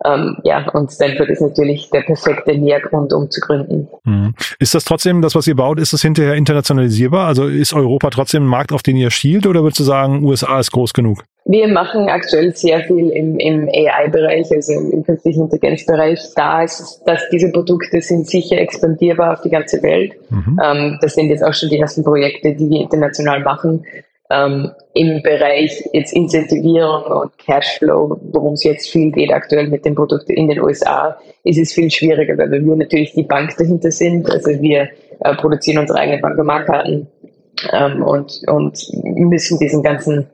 Ähm, 0.04 0.36
ja, 0.44 0.68
und 0.70 0.90
Stanford 0.90 1.28
ist 1.28 1.40
natürlich 1.40 1.90
der 1.90 2.00
perfekte 2.02 2.56
Nährgrund, 2.56 3.12
um 3.12 3.30
zu 3.30 3.40
gründen. 3.40 3.88
Mhm. 4.04 4.34
Ist 4.58 4.74
das 4.74 4.84
trotzdem, 4.84 5.22
das, 5.22 5.34
was 5.34 5.46
ihr 5.46 5.56
baut, 5.56 5.78
ist 5.78 5.92
das 5.92 6.02
hinterher 6.02 6.34
internationalisierbar? 6.34 7.26
Also 7.26 7.46
ist 7.46 7.74
Europa 7.74 8.10
trotzdem 8.10 8.44
ein 8.44 8.48
Markt, 8.48 8.72
auf 8.72 8.82
den 8.82 8.96
ihr 8.96 9.10
schielt 9.10 9.46
oder 9.46 9.62
würdest 9.62 9.80
du 9.80 9.84
sagen, 9.84 10.24
USA 10.24 10.58
ist 10.58 10.70
groß 10.72 10.92
genug? 10.92 11.24
Wir 11.48 11.68
machen 11.68 12.08
aktuell 12.08 12.54
sehr 12.56 12.80
viel 12.80 13.10
im, 13.10 13.38
im 13.38 13.68
AI-Bereich, 13.68 14.50
also 14.50 14.72
im 14.72 15.04
künstlichen 15.04 15.44
Intelligenzbereich. 15.44 16.20
Da 16.34 16.64
ist 16.64 16.80
es, 16.80 17.02
dass 17.04 17.22
diese 17.30 17.52
Produkte 17.52 18.00
sind 18.00 18.26
sicher 18.26 18.58
expandierbar 18.58 19.34
auf 19.34 19.42
die 19.42 19.50
ganze 19.50 19.80
Welt. 19.84 20.14
Mhm. 20.28 20.60
Ähm, 20.62 20.98
das 21.00 21.14
sind 21.14 21.28
jetzt 21.28 21.44
auch 21.44 21.54
schon 21.54 21.68
die 21.68 21.78
ersten 21.78 22.02
Projekte, 22.02 22.52
die 22.52 22.68
wir 22.68 22.80
international 22.80 23.40
machen. 23.44 23.84
Ähm, 24.28 24.72
Im 24.94 25.22
Bereich 25.22 25.88
jetzt 25.92 26.12
Incentivierung 26.12 27.04
und 27.04 27.38
Cashflow, 27.38 28.18
worum 28.32 28.54
es 28.54 28.64
jetzt 28.64 28.90
viel 28.90 29.12
geht 29.12 29.32
aktuell 29.32 29.68
mit 29.68 29.84
den 29.84 29.94
Produkten 29.94 30.32
in 30.32 30.48
den 30.48 30.60
USA, 30.60 31.16
ist 31.44 31.58
es 31.58 31.72
viel 31.72 31.92
schwieriger, 31.92 32.36
weil 32.36 32.50
wir 32.50 32.76
natürlich 32.76 33.12
die 33.12 33.22
Bank 33.22 33.56
dahinter 33.56 33.92
sind. 33.92 34.28
Also 34.28 34.50
wir 34.60 34.88
äh, 35.20 35.34
produzieren 35.36 35.78
unsere 35.78 36.00
eigenen 36.00 36.20
Bankomatkarten 36.22 37.06
ähm, 37.72 38.02
und, 38.02 38.42
und 38.48 38.84
müssen 39.04 39.60
diesen 39.60 39.84
ganzen 39.84 40.26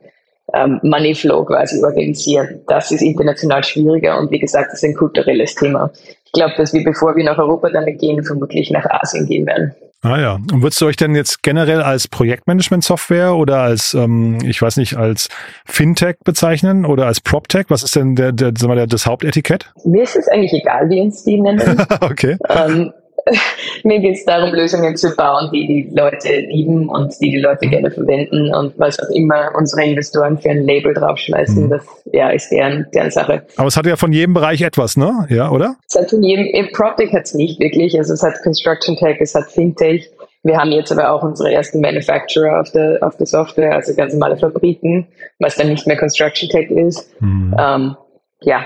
ähm, 0.53 0.79
Moneyflow 0.83 1.45
quasi 1.45 1.83
organisieren. 1.83 2.61
Das 2.67 2.91
ist 2.91 3.01
international 3.01 3.63
schwieriger 3.63 4.19
und 4.19 4.31
wie 4.31 4.39
gesagt, 4.39 4.67
das 4.71 4.83
ist 4.83 4.89
ein 4.89 4.95
kulturelles 4.95 5.55
Thema. 5.55 5.91
Ich 6.25 6.31
glaube, 6.31 6.53
dass 6.57 6.73
wir, 6.73 6.83
bevor 6.83 7.15
wir 7.15 7.23
nach 7.23 7.37
Europa 7.37 7.69
dann 7.69 7.85
gehen, 7.97 8.23
vermutlich 8.23 8.71
nach 8.71 8.85
Asien 8.85 9.27
gehen 9.27 9.45
werden. 9.45 9.73
Ah 10.03 10.19
ja. 10.19 10.33
Und 10.33 10.61
würdest 10.61 10.81
du 10.81 10.85
euch 10.87 10.97
denn 10.97 11.15
jetzt 11.15 11.43
generell 11.43 11.81
als 11.81 12.09
Projektmanagement-Software 12.09 13.35
oder 13.35 13.59
als, 13.59 13.93
ähm, 13.93 14.39
ich 14.43 14.61
weiß 14.61 14.75
nicht, 14.75 14.97
als 14.97 15.29
Fintech 15.65 16.17
bezeichnen 16.25 16.85
oder 16.85 17.05
als 17.05 17.21
PropTech? 17.21 17.67
Was 17.69 17.83
ist 17.83 17.95
denn 17.95 18.15
der, 18.15 18.33
der, 18.33 18.51
sagen 18.57 18.71
wir, 18.71 18.75
der, 18.75 18.87
das 18.87 19.05
Hauptetikett? 19.05 19.71
Mir 19.85 20.03
ist 20.03 20.17
es 20.17 20.27
eigentlich 20.27 20.51
egal, 20.51 20.89
wie 20.89 20.99
uns 20.99 21.23
die 21.23 21.39
nennen. 21.39 21.87
okay. 22.01 22.37
Ähm, 22.49 22.91
mir 23.83 23.99
geht 23.99 24.15
es 24.15 24.25
darum, 24.25 24.53
Lösungen 24.53 24.95
zu 24.95 25.15
bauen, 25.15 25.49
die 25.53 25.67
die 25.67 25.95
Leute 25.95 26.39
lieben 26.39 26.89
und 26.89 27.13
die 27.21 27.31
die 27.31 27.39
Leute 27.39 27.67
gerne 27.67 27.91
verwenden 27.91 28.53
und 28.53 28.77
was 28.77 28.99
auch 28.99 29.09
immer 29.09 29.51
unsere 29.57 29.85
Investoren 29.85 30.37
für 30.37 30.49
ein 30.49 30.63
Label 30.63 30.93
draufschmeißen, 30.93 31.65
mhm. 31.65 31.69
das 31.69 31.85
ja, 32.11 32.29
ist 32.29 32.49
deren, 32.49 32.87
deren 32.93 33.11
Sache. 33.11 33.45
Aber 33.57 33.67
es 33.67 33.77
hat 33.77 33.85
ja 33.85 33.95
von 33.95 34.11
jedem 34.11 34.33
Bereich 34.33 34.61
etwas, 34.61 34.97
ne? 34.97 35.25
Ja, 35.29 35.49
oder? 35.51 35.75
Es 35.87 35.95
hat 35.95 36.09
von 36.09 36.23
jedem, 36.23 36.45
im 36.45 36.71
PropTech 36.71 37.13
hat 37.13 37.23
es 37.23 37.33
nicht 37.33 37.59
wirklich, 37.59 37.97
also 37.97 38.13
es 38.13 38.23
hat 38.23 38.41
Construction 38.43 38.97
Tech, 38.97 39.17
es 39.19 39.35
hat 39.35 39.51
Fintech, 39.51 40.09
wir 40.43 40.57
haben 40.57 40.71
jetzt 40.71 40.91
aber 40.91 41.11
auch 41.11 41.23
unsere 41.23 41.53
ersten 41.53 41.79
Manufacturer 41.79 42.59
auf 42.59 42.71
der, 42.71 42.99
auf 43.01 43.15
der 43.15 43.25
Software, 43.25 43.75
also 43.75 43.95
ganz 43.95 44.13
normale 44.13 44.37
Fabriken, 44.37 45.07
was 45.39 45.55
dann 45.55 45.69
nicht 45.69 45.87
mehr 45.87 45.97
Construction 45.97 46.49
Tech 46.49 46.69
ist. 46.69 47.09
Mhm. 47.21 47.55
Ähm, 47.57 47.95
ja, 48.41 48.65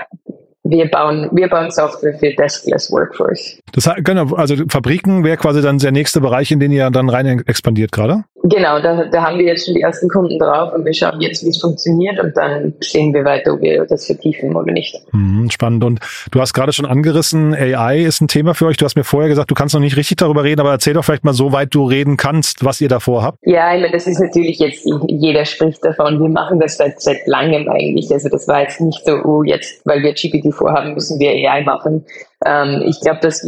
wir 0.68 0.90
bauen, 0.90 1.28
wir 1.32 1.48
bauen 1.48 1.70
Software 1.70 2.14
für 2.18 2.32
Deskless 2.34 2.90
Workforce. 2.92 3.58
Das 3.72 3.88
genau, 4.04 4.34
also 4.34 4.54
Fabriken 4.68 5.24
wäre 5.24 5.36
quasi 5.36 5.62
dann 5.62 5.78
der 5.78 5.92
nächste 5.92 6.20
Bereich, 6.20 6.50
in 6.50 6.60
den 6.60 6.72
ihr 6.72 6.90
dann 6.90 7.08
rein 7.08 7.42
expandiert 7.46 7.92
gerade? 7.92 8.24
Genau, 8.44 8.80
da, 8.80 9.04
da 9.04 9.22
haben 9.22 9.38
wir 9.38 9.46
jetzt 9.46 9.66
schon 9.66 9.74
die 9.74 9.80
ersten 9.80 10.08
Kunden 10.08 10.38
drauf 10.38 10.72
und 10.72 10.84
wir 10.84 10.94
schauen 10.94 11.20
jetzt, 11.20 11.44
wie 11.44 11.48
es 11.48 11.60
funktioniert 11.60 12.20
und 12.20 12.36
dann 12.36 12.72
sehen 12.80 13.12
wir 13.12 13.24
weiter, 13.24 13.54
ob 13.54 13.60
wir 13.62 13.84
das 13.84 14.06
vertiefen 14.06 14.54
oder 14.54 14.72
nicht. 14.72 14.96
Mhm, 15.12 15.50
spannend. 15.50 15.82
Und 15.84 16.00
du 16.30 16.40
hast 16.40 16.54
gerade 16.54 16.72
schon 16.72 16.86
angerissen, 16.86 17.54
AI 17.54 17.98
ist 17.98 18.20
ein 18.20 18.28
Thema 18.28 18.54
für 18.54 18.66
euch. 18.66 18.76
Du 18.76 18.84
hast 18.84 18.96
mir 18.96 19.04
vorher 19.04 19.28
gesagt, 19.28 19.50
du 19.50 19.54
kannst 19.54 19.74
noch 19.74 19.80
nicht 19.80 19.96
richtig 19.96 20.18
darüber 20.18 20.44
reden, 20.44 20.60
aber 20.60 20.70
erzähl 20.70 20.94
doch 20.94 21.04
vielleicht 21.04 21.24
mal 21.24 21.34
so 21.34 21.52
weit 21.52 21.74
du 21.74 21.84
reden 21.84 22.16
kannst, 22.16 22.64
was 22.64 22.80
ihr 22.80 22.88
davor 22.88 23.22
habt. 23.22 23.38
Ja, 23.42 23.74
ich 23.74 23.80
meine, 23.80 23.92
das 23.92 24.06
ist 24.06 24.20
natürlich 24.20 24.58
jetzt, 24.58 24.88
jeder 25.08 25.44
spricht 25.44 25.84
davon. 25.84 26.20
Wir 26.20 26.28
machen 26.28 26.60
das 26.60 26.76
seit, 26.76 27.00
seit 27.00 27.26
langem 27.26 27.68
eigentlich. 27.68 28.10
Also 28.12 28.28
das 28.28 28.46
war 28.46 28.62
jetzt 28.62 28.80
nicht 28.80 29.04
so, 29.04 29.12
oh, 29.24 29.42
jetzt, 29.42 29.84
weil 29.84 30.02
wir 30.02 30.12
GPT 30.12 30.54
vorhaben, 30.54 30.94
müssen 30.94 31.18
wir 31.18 31.30
AI 31.30 31.62
machen. 31.62 32.04
Ähm, 32.46 32.82
ich 32.86 33.00
glaube, 33.00 33.18
dass, 33.20 33.44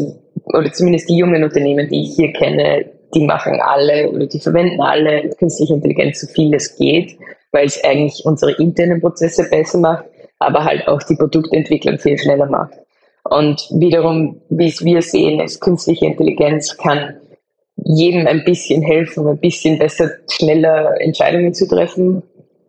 oder 0.47 0.73
zumindest 0.73 1.09
die 1.09 1.17
jungen 1.17 1.45
Unternehmen, 1.45 1.89
die 1.89 2.03
ich 2.03 2.17
hier 2.17 2.33
kenne, 2.33 2.87
die 3.15 3.25
machen 3.25 3.61
alle 3.61 4.11
oder 4.11 4.27
die 4.27 4.41
verwenden 4.41 4.81
alle 4.81 5.31
künstliche 5.39 5.75
Intelligenz 5.75 6.21
so 6.21 6.27
viel 6.27 6.55
es 6.55 6.77
geht, 6.77 7.19
weil 7.53 7.67
es 7.67 7.83
eigentlich 7.85 8.25
unsere 8.25 8.53
internen 8.53 9.01
Prozesse 9.01 9.49
besser 9.49 9.79
macht, 9.79 10.05
aber 10.39 10.65
halt 10.65 10.87
auch 10.89 11.03
die 11.03 11.17
Produktentwicklung 11.17 11.99
viel 11.99 12.19
schneller 12.19 12.47
macht. 12.47 12.75
Und 13.25 13.61
wiederum, 13.71 14.41
wie 14.49 14.69
es 14.69 14.85
wir 14.85 15.03
sehen, 15.03 15.41
ist 15.41 15.61
künstliche 15.61 16.07
Intelligenz 16.07 16.77
kann 16.77 17.17
jedem 17.77 18.27
ein 18.27 18.45
bisschen 18.45 18.83
helfen, 18.83 19.27
ein 19.27 19.39
bisschen 19.39 19.79
besser, 19.79 20.11
schneller 20.31 21.01
Entscheidungen 21.01 21.55
zu 21.55 21.69
treffen. 21.69 22.23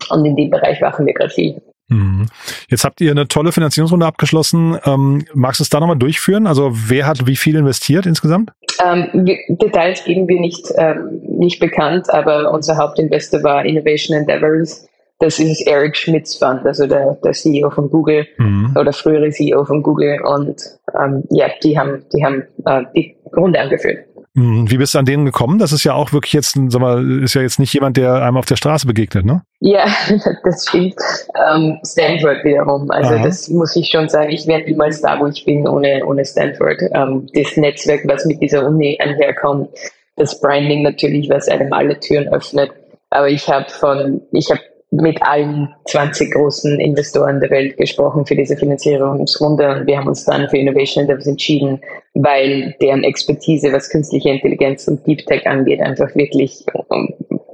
Und 0.09 0.25
in 0.25 0.35
dem 0.35 0.49
Bereich 0.49 0.81
machen 0.81 1.05
wir 1.05 1.13
gerade 1.13 1.33
viel. 1.33 1.61
Mhm. 1.91 2.27
Jetzt 2.69 2.85
habt 2.85 3.01
ihr 3.01 3.11
eine 3.11 3.27
tolle 3.27 3.51
Finanzierungsrunde 3.51 4.05
abgeschlossen. 4.05 4.77
Ähm, 4.85 5.25
magst 5.33 5.59
du 5.59 5.63
es 5.63 5.69
da 5.69 5.79
nochmal 5.79 5.97
durchführen? 5.97 6.47
Also 6.47 6.71
wer 6.73 7.05
hat 7.05 7.27
wie 7.27 7.35
viel 7.35 7.55
investiert 7.55 8.05
insgesamt? 8.05 8.51
Ähm, 8.83 9.25
Details 9.47 10.03
geben 10.03 10.27
wir 10.27 10.39
nicht, 10.39 10.71
ähm, 10.75 11.21
nicht 11.27 11.59
bekannt, 11.59 12.09
aber 12.09 12.51
unser 12.51 12.77
Hauptinvestor 12.77 13.43
war 13.43 13.65
Innovation 13.65 14.17
Endeavors. 14.17 14.87
Das 15.19 15.37
ist 15.37 15.67
Eric 15.67 15.95
Schmidts 15.95 16.35
Fund, 16.35 16.65
also 16.65 16.87
der, 16.87 17.15
der 17.23 17.33
CEO 17.33 17.69
von 17.69 17.91
Google 17.91 18.25
mhm. 18.37 18.75
oder 18.75 18.91
frühere 18.91 19.29
CEO 19.29 19.65
von 19.65 19.83
Google. 19.83 20.19
Und 20.23 20.59
ähm, 20.99 21.23
ja, 21.29 21.47
die 21.63 21.77
haben, 21.77 22.03
die 22.11 22.25
haben 22.25 22.43
äh, 22.65 22.83
die 22.95 23.15
Runde 23.35 23.59
angeführt. 23.59 24.05
Mhm. 24.33 24.71
Wie 24.71 24.77
bist 24.77 24.93
du 24.93 24.99
an 24.99 25.05
denen 25.05 25.25
gekommen? 25.25 25.59
Das 25.59 25.73
ist 25.73 25.83
ja 25.83 25.93
auch 25.93 26.13
wirklich 26.13 26.33
jetzt, 26.33 26.57
sag 26.67 26.81
mal, 26.81 27.21
ist 27.21 27.33
ja 27.33 27.41
jetzt 27.41 27.59
nicht 27.59 27.73
jemand, 27.73 27.97
der 27.97 28.15
einem 28.15 28.37
auf 28.37 28.45
der 28.45 28.55
Straße 28.55 28.87
begegnet, 28.87 29.25
ne? 29.25 29.41
Ja, 29.59 29.85
das 30.43 30.67
stimmt. 30.67 30.95
Ähm, 31.35 31.79
Stanford 31.85 32.43
wiederum. 32.43 32.89
Also 32.91 33.15
Aha. 33.15 33.23
das 33.23 33.49
muss 33.49 33.75
ich 33.75 33.89
schon 33.89 34.07
sagen. 34.07 34.29
Ich 34.31 34.47
wäre 34.47 34.61
niemals 34.61 35.01
da, 35.01 35.19
wo 35.19 35.27
ich 35.27 35.43
bin, 35.43 35.67
ohne, 35.67 36.05
ohne 36.05 36.23
Stanford. 36.23 36.81
Ähm, 36.93 37.27
das 37.33 37.57
Netzwerk, 37.57 38.01
was 38.05 38.25
mit 38.25 38.41
dieser 38.41 38.65
Uni 38.65 38.97
einherkommt, 39.01 39.69
das 40.15 40.39
Branding 40.39 40.83
natürlich, 40.83 41.29
was 41.29 41.49
einem 41.49 41.73
alle 41.73 41.99
Türen 41.99 42.29
öffnet. 42.29 42.71
Aber 43.09 43.27
ich 43.27 43.49
habe 43.49 43.69
von, 43.69 44.21
ich 44.31 44.49
habe 44.49 44.61
mit 44.91 45.21
allen 45.23 45.73
20 45.85 46.33
großen 46.33 46.79
Investoren 46.79 47.39
der 47.39 47.49
Welt 47.49 47.77
gesprochen 47.77 48.25
für 48.25 48.35
diese 48.35 48.57
Finanzierungsrunde 48.57 49.69
und 49.69 49.87
wir 49.87 49.97
haben 49.97 50.07
uns 50.07 50.25
dann 50.25 50.49
für 50.49 50.57
Innovation 50.57 51.03
Endeavors 51.03 51.27
entschieden, 51.27 51.81
weil 52.13 52.75
deren 52.81 53.03
Expertise, 53.05 53.71
was 53.71 53.89
künstliche 53.89 54.29
Intelligenz 54.29 54.87
und 54.89 55.07
Deep 55.07 55.25
Tech 55.25 55.47
angeht, 55.47 55.81
einfach 55.81 56.13
wirklich 56.15 56.65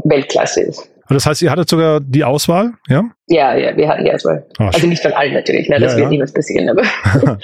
Weltklasse 0.04 0.62
ist. 0.62 0.90
Das 1.10 1.26
heißt, 1.26 1.42
ihr 1.42 1.52
hattet 1.52 1.70
sogar 1.70 2.00
die 2.02 2.24
Auswahl, 2.24 2.74
ja? 2.88 3.04
Ja, 3.28 3.56
ja, 3.56 3.76
wir 3.76 3.88
hatten 3.88 4.06
die 4.06 4.12
Auswahl. 4.12 4.46
Oh, 4.60 4.64
also 4.64 4.88
nicht 4.88 5.02
von 5.02 5.12
allen 5.14 5.34
natürlich, 5.34 5.68
ne? 5.70 5.80
das 5.80 5.94
ja, 5.94 6.00
wird 6.00 6.10
niemals 6.10 6.34
passieren, 6.34 6.70
aber. 6.70 6.84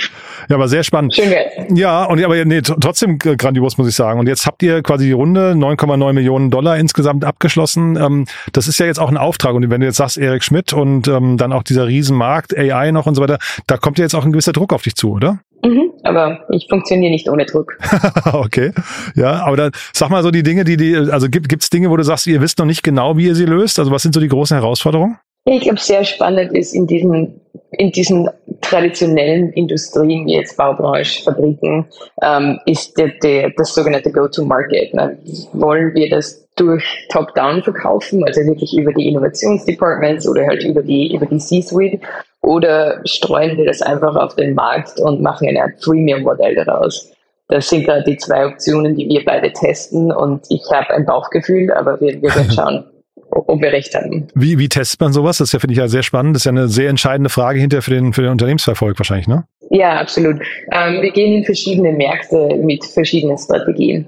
ja, 0.49 0.55
aber 0.55 0.67
sehr 0.67 0.83
spannend. 0.83 1.15
Schön 1.15 1.29
geil. 1.29 1.67
Ja, 1.73 2.05
und 2.05 2.23
aber 2.23 2.43
nee, 2.45 2.61
trotzdem 2.61 3.17
grandios, 3.17 3.77
muss 3.77 3.87
ich 3.87 3.95
sagen. 3.95 4.19
Und 4.19 4.27
jetzt 4.27 4.45
habt 4.45 4.63
ihr 4.63 4.81
quasi 4.81 5.05
die 5.05 5.11
Runde 5.11 5.53
9,9 5.53 6.13
Millionen 6.13 6.51
Dollar 6.51 6.77
insgesamt 6.77 7.25
abgeschlossen. 7.25 7.97
Ähm, 7.97 8.25
das 8.53 8.67
ist 8.67 8.79
ja 8.79 8.85
jetzt 8.85 8.99
auch 8.99 9.09
ein 9.09 9.17
Auftrag. 9.17 9.55
Und 9.55 9.69
wenn 9.69 9.81
du 9.81 9.87
jetzt 9.87 9.97
sagst, 9.97 10.17
Erik 10.17 10.43
Schmidt 10.43 10.73
und 10.73 11.07
ähm, 11.07 11.37
dann 11.37 11.51
auch 11.51 11.63
dieser 11.63 11.87
Riesenmarkt, 11.87 12.57
AI 12.57 12.91
noch 12.91 13.05
und 13.05 13.15
so 13.15 13.21
weiter, 13.21 13.39
da 13.67 13.77
kommt 13.77 13.97
ja 13.97 14.05
jetzt 14.05 14.15
auch 14.15 14.25
ein 14.25 14.31
gewisser 14.31 14.53
Druck 14.53 14.73
auf 14.73 14.83
dich 14.83 14.95
zu, 14.95 15.11
oder? 15.11 15.39
Mhm, 15.63 15.91
aber 16.03 16.45
ich 16.49 16.67
funktioniere 16.69 17.11
nicht 17.11 17.29
ohne 17.29 17.45
Druck. 17.45 17.77
okay. 18.33 18.73
Ja, 19.15 19.45
aber 19.45 19.55
dann 19.55 19.71
sag 19.93 20.09
mal 20.09 20.21
so 20.21 20.29
die 20.29 20.43
Dinge, 20.43 20.65
die 20.65 20.75
die, 20.75 20.95
also 20.95 21.29
gibt 21.29 21.61
es 21.63 21.69
Dinge, 21.69 21.89
wo 21.89 21.95
du 21.95 22.03
sagst, 22.03 22.27
ihr 22.27 22.41
wisst 22.41 22.59
noch 22.59 22.65
nicht 22.65 22.83
genau, 22.83 23.17
wie 23.17 23.27
ihr 23.27 23.35
sie 23.35 23.45
löst? 23.45 23.79
Also 23.79 23.91
was 23.91 24.01
sind 24.01 24.13
so 24.13 24.19
die 24.19 24.27
großen 24.27 24.57
Herausforderungen? 24.57 25.17
Ich 25.45 25.61
glaube, 25.61 25.79
sehr 25.79 26.05
spannend 26.05 26.53
ist 26.53 26.73
in 26.73 26.87
diesen, 26.87 27.41
in 27.71 27.91
diesen 27.91 28.29
traditionellen 28.61 29.51
Industrien, 29.51 30.25
wie 30.25 30.35
jetzt 30.35 30.55
Baubranche, 30.55 31.21
Fabriken, 31.21 31.85
ähm, 32.21 32.59
ist 32.65 32.97
der, 32.97 33.09
der, 33.21 33.49
das 33.57 33.75
sogenannte 33.75 34.11
Go-to-Market. 34.11 34.93
Ne? 34.93 35.17
Wollen 35.51 35.93
wir 35.93 36.09
das 36.09 36.47
durch 36.55 37.07
Top-Down 37.09 37.61
verkaufen, 37.61 38.23
also 38.23 38.41
wirklich 38.45 38.77
über 38.77 38.93
die 38.93 39.09
Innovationsdepartments 39.09 40.27
oder 40.29 40.47
halt 40.47 40.63
über 40.63 40.81
die, 40.81 41.13
über 41.13 41.25
die 41.25 41.39
C-Suite, 41.39 41.99
oder 42.41 43.01
streuen 43.05 43.57
wir 43.57 43.65
das 43.65 43.81
einfach 43.81 44.15
auf 44.15 44.35
den 44.35 44.53
Markt 44.53 44.99
und 45.01 45.21
machen 45.21 45.47
ein 45.47 45.73
Freemium-Modell 45.79 46.55
daraus? 46.55 47.11
Das 47.49 47.67
sind 47.67 47.83
gerade 47.83 48.03
die 48.03 48.17
zwei 48.17 48.45
Optionen, 48.45 48.95
die 48.95 49.09
wir 49.09 49.25
beide 49.25 49.51
testen 49.51 50.11
und 50.11 50.45
ich 50.49 50.63
habe 50.71 50.91
ein 50.91 51.05
Bauchgefühl, 51.05 51.71
aber 51.73 51.99
wir, 51.99 52.21
wir 52.21 52.33
werden 52.33 52.51
schauen 52.55 52.85
wir 53.33 53.71
recht 53.71 53.95
haben. 53.95 54.27
Wie, 54.35 54.59
wie 54.59 54.69
testet 54.69 54.99
man 55.01 55.13
sowas? 55.13 55.37
Das 55.37 55.49
ist 55.49 55.53
ja, 55.53 55.59
finde 55.59 55.73
ich 55.73 55.79
ja 55.79 55.87
sehr 55.87 56.03
spannend. 56.03 56.35
Das 56.35 56.41
ist 56.41 56.45
ja 56.45 56.51
eine 56.51 56.67
sehr 56.67 56.89
entscheidende 56.89 57.29
Frage 57.29 57.59
hinterher 57.59 57.81
für 57.81 57.91
den, 57.91 58.13
für 58.13 58.21
den 58.21 58.31
Unternehmensverfolg 58.31 58.97
wahrscheinlich, 58.99 59.27
ne? 59.27 59.45
Ja, 59.69 59.99
absolut. 59.99 60.39
Ähm, 60.71 61.01
wir 61.01 61.11
gehen 61.11 61.33
in 61.33 61.45
verschiedene 61.45 61.91
Märkte 61.91 62.55
mit 62.57 62.85
verschiedenen 62.85 63.37
Strategien. 63.37 64.07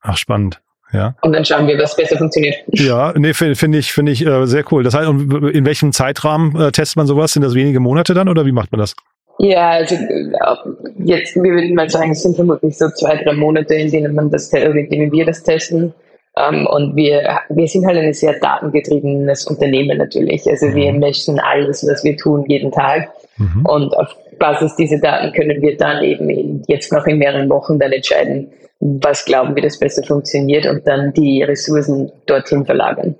Ach, 0.00 0.16
spannend. 0.16 0.60
Ja. 0.92 1.14
Und 1.22 1.32
dann 1.32 1.44
schauen 1.44 1.66
wir, 1.66 1.76
was 1.78 1.96
besser 1.96 2.16
funktioniert. 2.16 2.56
Ja, 2.68 3.12
nee, 3.16 3.34
finde 3.34 3.56
find 3.56 3.74
ich, 3.74 3.92
finde 3.92 4.12
ich 4.12 4.24
äh, 4.24 4.46
sehr 4.46 4.64
cool. 4.70 4.84
Das 4.84 4.94
heißt, 4.94 5.08
in 5.08 5.64
welchem 5.64 5.92
Zeitrahmen 5.92 6.54
äh, 6.56 6.70
testet 6.70 6.96
man 6.96 7.06
sowas? 7.06 7.32
Sind 7.32 7.42
das 7.42 7.54
wenige 7.54 7.80
Monate 7.80 8.14
dann 8.14 8.28
oder 8.28 8.46
wie 8.46 8.52
macht 8.52 8.70
man 8.70 8.80
das? 8.80 8.94
Ja, 9.38 9.70
also 9.70 9.96
äh, 9.96 10.30
jetzt, 11.04 11.34
wir 11.34 11.42
würden 11.42 11.74
mal 11.74 11.90
sagen, 11.90 12.12
es 12.12 12.22
sind 12.22 12.36
vermutlich 12.36 12.78
so 12.78 12.88
zwei, 12.90 13.20
drei 13.22 13.32
Monate, 13.32 13.74
in 13.74 13.90
denen 13.90 14.14
man 14.14 14.30
das, 14.30 14.52
in 14.52 14.88
denen 14.88 15.10
wir 15.10 15.26
das 15.26 15.42
testen. 15.42 15.92
Um, 16.36 16.54
ähm, 16.54 16.66
und 16.66 16.96
wir, 16.96 17.42
wir 17.48 17.68
sind 17.68 17.86
halt 17.86 17.96
ein 17.96 18.12
sehr 18.12 18.38
datengetriebenes 18.40 19.46
Unternehmen 19.46 19.98
natürlich. 19.98 20.48
Also 20.48 20.66
mhm. 20.66 20.74
wir 20.74 20.92
messen 20.92 21.38
alles, 21.38 21.86
was 21.86 22.02
wir 22.02 22.16
tun, 22.16 22.44
jeden 22.48 22.72
Tag. 22.72 23.10
Mhm. 23.36 23.64
Und 23.64 23.96
auf 23.96 24.16
Basis 24.38 24.74
dieser 24.74 24.98
Daten 24.98 25.32
können 25.32 25.62
wir 25.62 25.76
dann 25.76 26.02
eben 26.02 26.62
jetzt 26.66 26.92
noch 26.92 27.06
in 27.06 27.18
mehreren 27.18 27.48
Wochen 27.50 27.78
dann 27.78 27.92
entscheiden, 27.92 28.52
was 28.80 29.24
glauben 29.24 29.54
wir, 29.54 29.62
das 29.62 29.78
besser 29.78 30.02
funktioniert 30.02 30.66
und 30.66 30.86
dann 30.86 31.12
die 31.12 31.42
Ressourcen 31.42 32.10
dorthin 32.26 32.66
verlagern. 32.66 33.14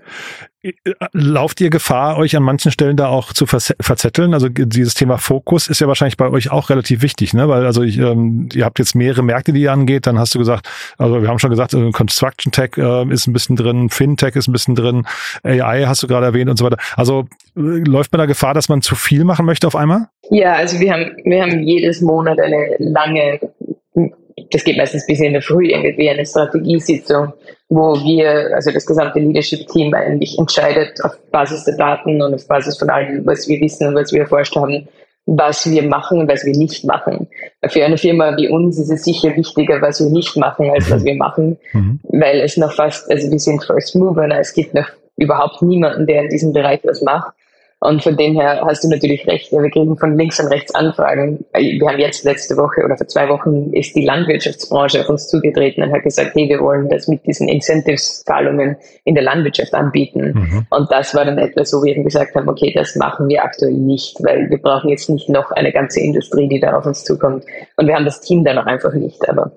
Lauft 1.12 1.61
ihr 1.61 1.68
Gefahr, 1.68 2.16
euch 2.16 2.37
an 2.37 2.42
manchen 2.42 2.71
Stellen 2.71 2.97
da 2.97 3.09
auch 3.09 3.33
zu 3.33 3.47
verzetteln? 3.47 4.33
Also 4.33 4.49
dieses 4.49 4.94
Thema 4.94 5.18
Fokus 5.18 5.68
ist 5.68 5.80
ja 5.80 5.88
wahrscheinlich 5.88 6.16
bei 6.16 6.30
euch 6.30 6.50
auch 6.50 6.71
relativ 6.71 7.02
wichtig, 7.02 7.35
ne? 7.35 7.49
Weil 7.49 7.66
also 7.66 7.83
ich, 7.83 7.99
ähm, 7.99 8.49
ihr 8.54 8.64
habt 8.64 8.78
jetzt 8.78 8.94
mehrere 8.94 9.23
Märkte, 9.23 9.52
die 9.52 9.62
ihr 9.62 9.73
angeht. 9.73 10.06
Dann 10.06 10.18
hast 10.18 10.35
du 10.35 10.38
gesagt, 10.38 10.68
also 10.97 11.21
wir 11.21 11.28
haben 11.28 11.38
schon 11.38 11.50
gesagt, 11.50 11.75
äh, 11.75 11.90
Construction 11.90 12.50
Tech 12.50 12.78
äh, 12.78 13.12
ist 13.12 13.26
ein 13.26 13.35
bisschen 13.35 13.56
drin, 13.56 13.90
FinTech 13.90 14.37
ist 14.37 14.49
ein 14.49 14.52
bisschen 14.52 14.75
drin, 14.75 15.06
AI 15.42 15.85
hast 15.87 16.02
du 16.02 16.06
gerade 16.06 16.26
erwähnt 16.26 16.49
und 16.49 16.56
so 16.56 16.64
weiter. 16.64 16.78
Also 16.97 17.26
äh, 17.56 17.61
läuft 17.61 18.12
man 18.12 18.21
da 18.21 18.26
Gefahr, 18.26 18.54
dass 18.54 18.68
man 18.68 18.80
zu 18.80 18.94
viel 18.94 19.25
machen 19.25 19.44
möchte 19.44 19.66
auf 19.66 19.76
einmal? 19.76 20.09
Ja, 20.30 20.54
also 20.54 20.80
wir 20.80 20.92
haben 20.92 21.16
wir 21.25 21.42
haben 21.42 21.62
jedes 21.62 22.00
Monat 22.00 22.40
eine 22.40 22.76
lange 22.78 23.40
das 24.50 24.64
geht 24.64 24.76
meistens 24.76 25.06
bis 25.06 25.20
in 25.20 25.32
der 25.32 25.42
Früh 25.42 25.70
irgendwie 25.70 26.10
eine 26.10 26.26
Strategiesitzung, 26.26 27.32
wo 27.68 27.94
wir, 28.02 28.54
also 28.54 28.70
das 28.70 28.86
gesamte 28.86 29.18
Leadership-Team 29.20 29.94
eigentlich 29.94 30.38
entscheidet 30.38 31.02
auf 31.04 31.16
Basis 31.30 31.64
der 31.64 31.76
Daten 31.76 32.20
und 32.20 32.34
auf 32.34 32.46
Basis 32.46 32.78
von 32.78 32.90
allem, 32.90 33.24
was 33.26 33.48
wir 33.48 33.60
wissen 33.60 33.88
und 33.88 33.94
was 33.94 34.12
wir 34.12 34.22
erforscht 34.22 34.56
haben, 34.56 34.88
was 35.26 35.70
wir 35.70 35.82
machen 35.82 36.20
und 36.20 36.28
was 36.28 36.44
wir 36.44 36.56
nicht 36.56 36.84
machen. 36.84 37.28
Für 37.68 37.84
eine 37.84 37.96
Firma 37.96 38.36
wie 38.36 38.48
uns 38.48 38.78
ist 38.78 38.90
es 38.90 39.04
sicher 39.04 39.34
wichtiger, 39.36 39.80
was 39.80 40.00
wir 40.00 40.10
nicht 40.10 40.36
machen, 40.36 40.70
als 40.70 40.90
was 40.90 41.04
wir 41.04 41.14
machen, 41.14 41.58
mhm. 41.72 42.00
weil 42.04 42.40
es 42.40 42.56
noch 42.56 42.72
fast, 42.72 43.10
also 43.10 43.30
wir 43.30 43.38
sind 43.38 43.64
First 43.64 43.94
Mover, 43.96 44.28
es 44.38 44.52
gibt 44.52 44.74
noch 44.74 44.88
überhaupt 45.16 45.62
niemanden, 45.62 46.06
der 46.06 46.22
in 46.22 46.28
diesem 46.28 46.52
Bereich 46.52 46.80
was 46.84 47.00
macht. 47.00 47.32
Und 47.84 48.02
von 48.02 48.16
dem 48.16 48.32
her 48.32 48.62
hast 48.64 48.82
du 48.82 48.88
natürlich 48.88 49.26
recht. 49.26 49.52
Wir 49.52 49.68
kriegen 49.68 49.98
von 49.98 50.16
links 50.16 50.40
und 50.40 50.46
rechts 50.46 50.74
Anfragen. 50.74 51.44
Wir 51.52 51.86
haben 51.86 51.98
jetzt 51.98 52.24
letzte 52.24 52.56
Woche 52.56 52.82
oder 52.82 52.96
vor 52.96 53.06
zwei 53.08 53.28
Wochen 53.28 53.74
ist 53.74 53.94
die 53.94 54.06
Landwirtschaftsbranche 54.06 55.02
auf 55.02 55.10
uns 55.10 55.28
zugetreten 55.28 55.84
und 55.84 55.92
hat 55.92 56.02
gesagt, 56.02 56.30
hey, 56.34 56.48
wir 56.48 56.60
wollen 56.60 56.88
das 56.88 57.08
mit 57.08 57.26
diesen 57.26 57.46
Incentives-Zahlungen 57.46 58.76
in 59.04 59.14
der 59.14 59.24
Landwirtschaft 59.24 59.74
anbieten. 59.74 60.32
Mhm. 60.34 60.66
Und 60.70 60.90
das 60.90 61.14
war 61.14 61.26
dann 61.26 61.36
etwas, 61.36 61.74
wo 61.74 61.82
wir 61.82 61.92
eben 61.92 62.04
gesagt 62.04 62.34
haben, 62.34 62.48
okay, 62.48 62.72
das 62.74 62.96
machen 62.96 63.28
wir 63.28 63.44
aktuell 63.44 63.74
nicht, 63.74 64.16
weil 64.24 64.48
wir 64.48 64.62
brauchen 64.62 64.88
jetzt 64.88 65.10
nicht 65.10 65.28
noch 65.28 65.50
eine 65.50 65.70
ganze 65.70 66.00
Industrie, 66.00 66.48
die 66.48 66.60
da 66.60 66.78
auf 66.78 66.86
uns 66.86 67.04
zukommt. 67.04 67.44
Und 67.76 67.86
wir 67.86 67.94
haben 67.94 68.06
das 68.06 68.22
Team 68.22 68.44
da 68.44 68.54
noch 68.54 68.64
einfach 68.64 68.94
nicht. 68.94 69.28
Aber. 69.28 69.52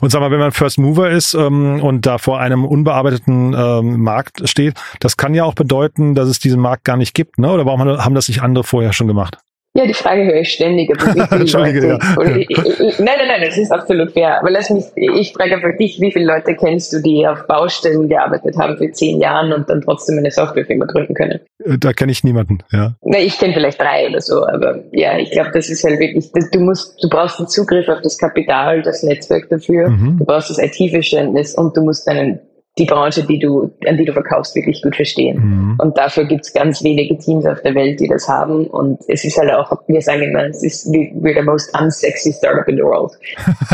Und 0.00 0.10
sag 0.10 0.20
mal, 0.20 0.30
wenn 0.30 0.38
man 0.38 0.52
First 0.52 0.78
Mover 0.78 1.10
ist 1.10 1.34
ähm, 1.34 1.82
und 1.82 2.06
da 2.06 2.18
vor 2.18 2.38
einem 2.38 2.64
unbearbeiteten 2.64 3.54
ähm, 3.56 4.00
Markt 4.00 4.48
steht, 4.48 4.80
das 5.00 5.16
kann 5.16 5.34
ja 5.34 5.44
auch 5.44 5.54
bedeuten, 5.54 6.14
dass 6.14 6.28
es 6.28 6.38
diesen 6.38 6.60
Markt 6.60 6.84
gar 6.84 6.96
nicht 6.96 7.14
gibt, 7.14 7.38
ne? 7.38 7.50
Oder 7.50 7.66
warum 7.66 7.80
haben 7.80 8.14
das 8.14 8.28
nicht 8.28 8.42
andere 8.42 8.64
vorher 8.64 8.92
schon 8.92 9.08
gemacht? 9.08 9.38
Ja, 9.76 9.86
die 9.86 9.94
Frage 9.94 10.24
höre 10.24 10.40
ich 10.40 10.52
ständig. 10.52 10.88
Entschuldige, 11.30 11.88
ja. 11.88 11.98
nein, 11.98 12.94
nein, 12.98 13.28
nein, 13.28 13.42
das 13.44 13.58
ist 13.58 13.72
absolut 13.72 14.12
fair. 14.12 14.38
Aber 14.38 14.50
lass 14.50 14.70
mich, 14.70 14.84
ich 14.94 15.32
frage 15.32 15.58
für 15.60 15.76
dich, 15.76 16.00
wie 16.00 16.12
viele 16.12 16.26
Leute 16.26 16.54
kennst 16.54 16.92
du, 16.92 17.02
die 17.02 17.26
auf 17.26 17.44
Baustellen 17.48 18.08
gearbeitet 18.08 18.56
haben 18.56 18.76
für 18.78 18.88
zehn 18.92 19.20
Jahren 19.20 19.52
und 19.52 19.68
dann 19.68 19.82
trotzdem 19.82 20.18
eine 20.18 20.30
Softwarefirma 20.30 20.84
gründen 20.86 21.14
können? 21.14 21.40
Äh, 21.64 21.76
da 21.78 21.92
kenne 21.92 22.12
ich 22.12 22.22
niemanden, 22.22 22.58
ja. 22.70 22.94
Na, 23.02 23.18
ich 23.18 23.36
kenne 23.36 23.52
vielleicht 23.52 23.80
drei 23.80 24.08
oder 24.08 24.20
so, 24.20 24.46
aber 24.46 24.84
ja, 24.92 25.18
ich 25.18 25.32
glaube, 25.32 25.50
das 25.52 25.68
ist 25.68 25.82
halt 25.82 25.98
wirklich, 25.98 26.30
du 26.30 26.60
musst, 26.60 27.02
du 27.02 27.08
brauchst 27.08 27.40
den 27.40 27.48
Zugriff 27.48 27.88
auf 27.88 28.00
das 28.00 28.16
Kapital, 28.16 28.82
das 28.82 29.02
Netzwerk 29.02 29.48
dafür, 29.48 29.90
mhm. 29.90 30.18
du 30.18 30.24
brauchst 30.24 30.50
das 30.50 30.58
IT-Verständnis 30.58 31.52
und 31.56 31.76
du 31.76 31.82
musst 31.82 32.06
deinen 32.06 32.38
die 32.76 32.86
Branche, 32.86 33.22
die 33.22 33.38
du, 33.38 33.72
an 33.86 33.96
die 33.96 34.04
du 34.04 34.12
verkaufst, 34.12 34.56
wirklich 34.56 34.82
gut 34.82 34.96
verstehen. 34.96 35.38
Mhm. 35.38 35.78
Und 35.78 35.96
dafür 35.96 36.24
gibt 36.24 36.44
es 36.44 36.52
ganz 36.52 36.82
wenige 36.82 37.16
Teams 37.18 37.46
auf 37.46 37.62
der 37.62 37.74
Welt, 37.76 38.00
die 38.00 38.08
das 38.08 38.28
haben. 38.28 38.66
Und 38.66 38.98
es 39.06 39.24
ist 39.24 39.38
halt 39.38 39.52
auch, 39.52 39.70
wir 39.86 40.02
sagen 40.02 40.22
immer, 40.22 40.46
es 40.46 40.64
ist 40.64 40.88
we're 40.88 41.38
the 41.38 41.42
most 41.42 41.72
unsexy 41.80 42.32
startup 42.32 42.66
in 42.66 42.76
the 42.76 42.82
world. 42.82 43.12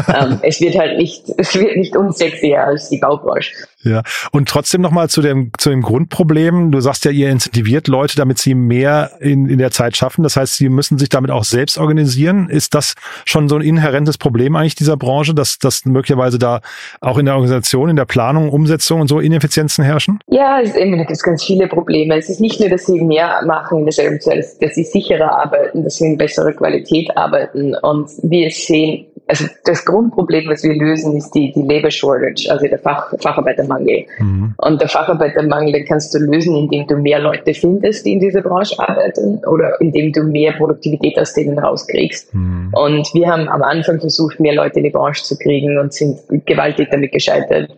um, 0.06 0.14
ähm, 0.32 0.38
es 0.42 0.60
wird 0.60 0.76
halt 0.76 0.98
nicht, 0.98 1.24
es 1.38 1.54
wird 1.54 1.76
nicht 1.76 1.96
unsexier 1.96 2.62
als 2.62 2.90
die 2.90 2.98
Baubranche. 2.98 3.52
Ja, 3.82 4.02
und 4.32 4.50
trotzdem 4.50 4.82
nochmal 4.82 5.08
zu 5.08 5.22
dem, 5.22 5.52
zu 5.56 5.70
dem 5.70 5.80
Grundproblem. 5.80 6.70
Du 6.70 6.80
sagst 6.80 7.06
ja, 7.06 7.10
ihr 7.10 7.30
incentiviert 7.30 7.88
Leute, 7.88 8.16
damit 8.16 8.36
sie 8.36 8.54
mehr 8.54 9.12
in, 9.20 9.48
in 9.48 9.56
der 9.56 9.70
Zeit 9.70 9.96
schaffen. 9.96 10.22
Das 10.22 10.36
heißt, 10.36 10.56
sie 10.56 10.68
müssen 10.68 10.98
sich 10.98 11.08
damit 11.08 11.30
auch 11.30 11.44
selbst 11.44 11.78
organisieren. 11.78 12.50
Ist 12.50 12.74
das 12.74 12.92
schon 13.24 13.48
so 13.48 13.56
ein 13.56 13.62
inhärentes 13.62 14.18
Problem 14.18 14.56
eigentlich 14.56 14.74
dieser 14.74 14.98
Branche, 14.98 15.32
dass, 15.32 15.58
dass 15.58 15.86
möglicherweise 15.86 16.38
da 16.38 16.60
auch 17.00 17.16
in 17.16 17.24
der 17.24 17.36
Organisation, 17.36 17.88
in 17.88 17.96
der 17.96 18.04
Planung, 18.04 18.50
Umsetzung 18.50 18.89
und 18.96 19.08
so 19.08 19.20
Ineffizienzen 19.20 19.84
herrschen? 19.84 20.18
Ja, 20.28 20.60
es 20.60 20.74
gibt 20.74 21.22
ganz 21.22 21.44
viele 21.44 21.68
Probleme. 21.68 22.16
Es 22.16 22.28
ist 22.28 22.40
nicht 22.40 22.60
nur, 22.60 22.68
dass 22.68 22.86
sie 22.86 23.00
mehr 23.00 23.42
machen 23.46 23.80
in 23.80 23.84
derselben 23.84 24.20
Zeit, 24.20 24.44
dass 24.60 24.74
sie 24.74 24.84
sicherer 24.84 25.30
arbeiten, 25.30 25.84
dass 25.84 25.96
sie 25.96 26.06
in 26.06 26.16
besserer 26.16 26.52
Qualität 26.52 27.16
arbeiten. 27.16 27.74
Und 27.82 28.10
wir 28.22 28.50
sehen 28.50 29.06
also 29.30 29.46
das 29.64 29.84
Grundproblem, 29.84 30.48
was 30.48 30.64
wir 30.64 30.74
lösen, 30.74 31.16
ist 31.16 31.30
die, 31.30 31.52
die 31.52 31.62
Labor 31.62 31.90
Shortage, 31.90 32.48
also 32.50 32.66
der 32.66 32.78
Fach, 32.80 33.14
Facharbeitermangel. 33.20 34.04
Mhm. 34.18 34.54
Und 34.56 34.80
der 34.80 34.88
Facharbeitermangel, 34.88 35.72
den 35.72 35.84
kannst 35.86 36.12
du 36.12 36.18
lösen, 36.18 36.56
indem 36.56 36.86
du 36.88 36.96
mehr 36.96 37.20
Leute 37.20 37.54
findest, 37.54 38.04
die 38.04 38.14
in 38.14 38.20
dieser 38.20 38.42
Branche 38.42 38.76
arbeiten 38.78 39.40
oder 39.46 39.80
indem 39.80 40.12
du 40.12 40.24
mehr 40.24 40.52
Produktivität 40.52 41.16
aus 41.16 41.32
denen 41.32 41.58
rauskriegst. 41.58 42.34
Mhm. 42.34 42.74
Und 42.74 43.08
wir 43.14 43.28
haben 43.28 43.48
am 43.48 43.62
Anfang 43.62 44.00
versucht, 44.00 44.40
mehr 44.40 44.54
Leute 44.54 44.80
in 44.80 44.84
die 44.84 44.90
Branche 44.90 45.22
zu 45.22 45.38
kriegen 45.38 45.78
und 45.78 45.92
sind 45.92 46.18
gewaltig 46.44 46.88
damit 46.90 47.12
gescheitert 47.12 47.70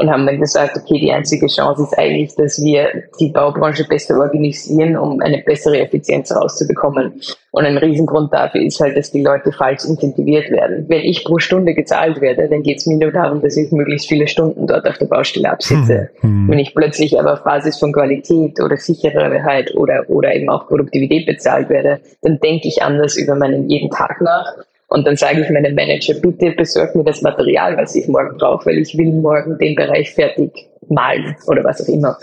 und 0.00 0.10
haben 0.10 0.26
dann 0.26 0.40
gesagt, 0.40 0.76
okay, 0.76 1.00
die 1.00 1.10
einzige 1.10 1.48
Chance 1.48 1.82
ist 1.82 1.98
eigentlich, 1.98 2.34
dass 2.36 2.62
wir 2.62 2.86
die 3.18 3.30
Baubranche 3.30 3.84
besser 3.84 4.16
organisieren, 4.16 4.96
um 4.96 5.20
eine 5.20 5.42
bessere 5.42 5.80
Effizienz 5.80 6.30
rauszubekommen. 6.30 7.20
Und 7.50 7.64
ein 7.64 7.76
Riesengrund 7.76 8.32
dafür 8.32 8.62
ist 8.62 8.78
halt, 8.78 8.96
dass 8.96 9.10
die 9.10 9.24
Leute 9.24 9.50
falsch 9.50 9.84
incentiviert 9.84 10.52
werden. 10.52 10.84
Wenn 10.88 11.00
ich 11.00 11.24
pro 11.24 11.40
Stunde 11.40 11.74
gezahlt 11.74 12.20
werde, 12.20 12.48
dann 12.48 12.62
geht 12.62 12.78
es 12.78 12.86
mir 12.86 12.96
nur 12.96 13.10
darum, 13.10 13.42
dass 13.42 13.56
ich 13.56 13.72
möglichst 13.72 14.08
viele 14.08 14.28
Stunden 14.28 14.68
dort 14.68 14.86
auf 14.86 14.98
der 14.98 15.06
Baustelle 15.06 15.50
absitze. 15.50 16.10
Mhm. 16.22 16.48
Wenn 16.48 16.60
ich 16.60 16.76
plötzlich 16.76 17.18
aber 17.18 17.32
auf 17.32 17.42
Basis 17.42 17.76
von 17.78 17.92
Qualität 17.92 18.60
oder 18.60 18.76
Sicherheit 18.76 19.74
oder, 19.74 20.04
oder 20.08 20.32
eben 20.32 20.48
auch 20.48 20.68
Produktivität 20.68 21.26
bezahlt 21.26 21.70
werde, 21.70 22.00
dann 22.22 22.38
denke 22.38 22.68
ich 22.68 22.82
anders 22.82 23.16
über 23.16 23.34
meinen 23.34 23.68
jeden 23.68 23.90
Tag 23.90 24.20
nach 24.20 24.58
und 24.88 25.06
dann 25.06 25.16
sage 25.16 25.42
ich 25.42 25.50
meinem 25.50 25.74
Manager, 25.74 26.14
bitte 26.14 26.52
besorg 26.52 26.94
mir 26.94 27.04
das 27.04 27.22
Material, 27.22 27.76
was 27.76 27.94
ich 27.94 28.08
morgen 28.08 28.36
brauche, 28.38 28.66
weil 28.66 28.78
ich 28.78 28.96
will 28.96 29.12
morgen 29.12 29.58
den 29.58 29.74
Bereich 29.74 30.12
fertig 30.12 30.50
malen 30.88 31.36
oder 31.46 31.62
was 31.64 31.82
auch 31.82 31.92
immer. 31.92 32.16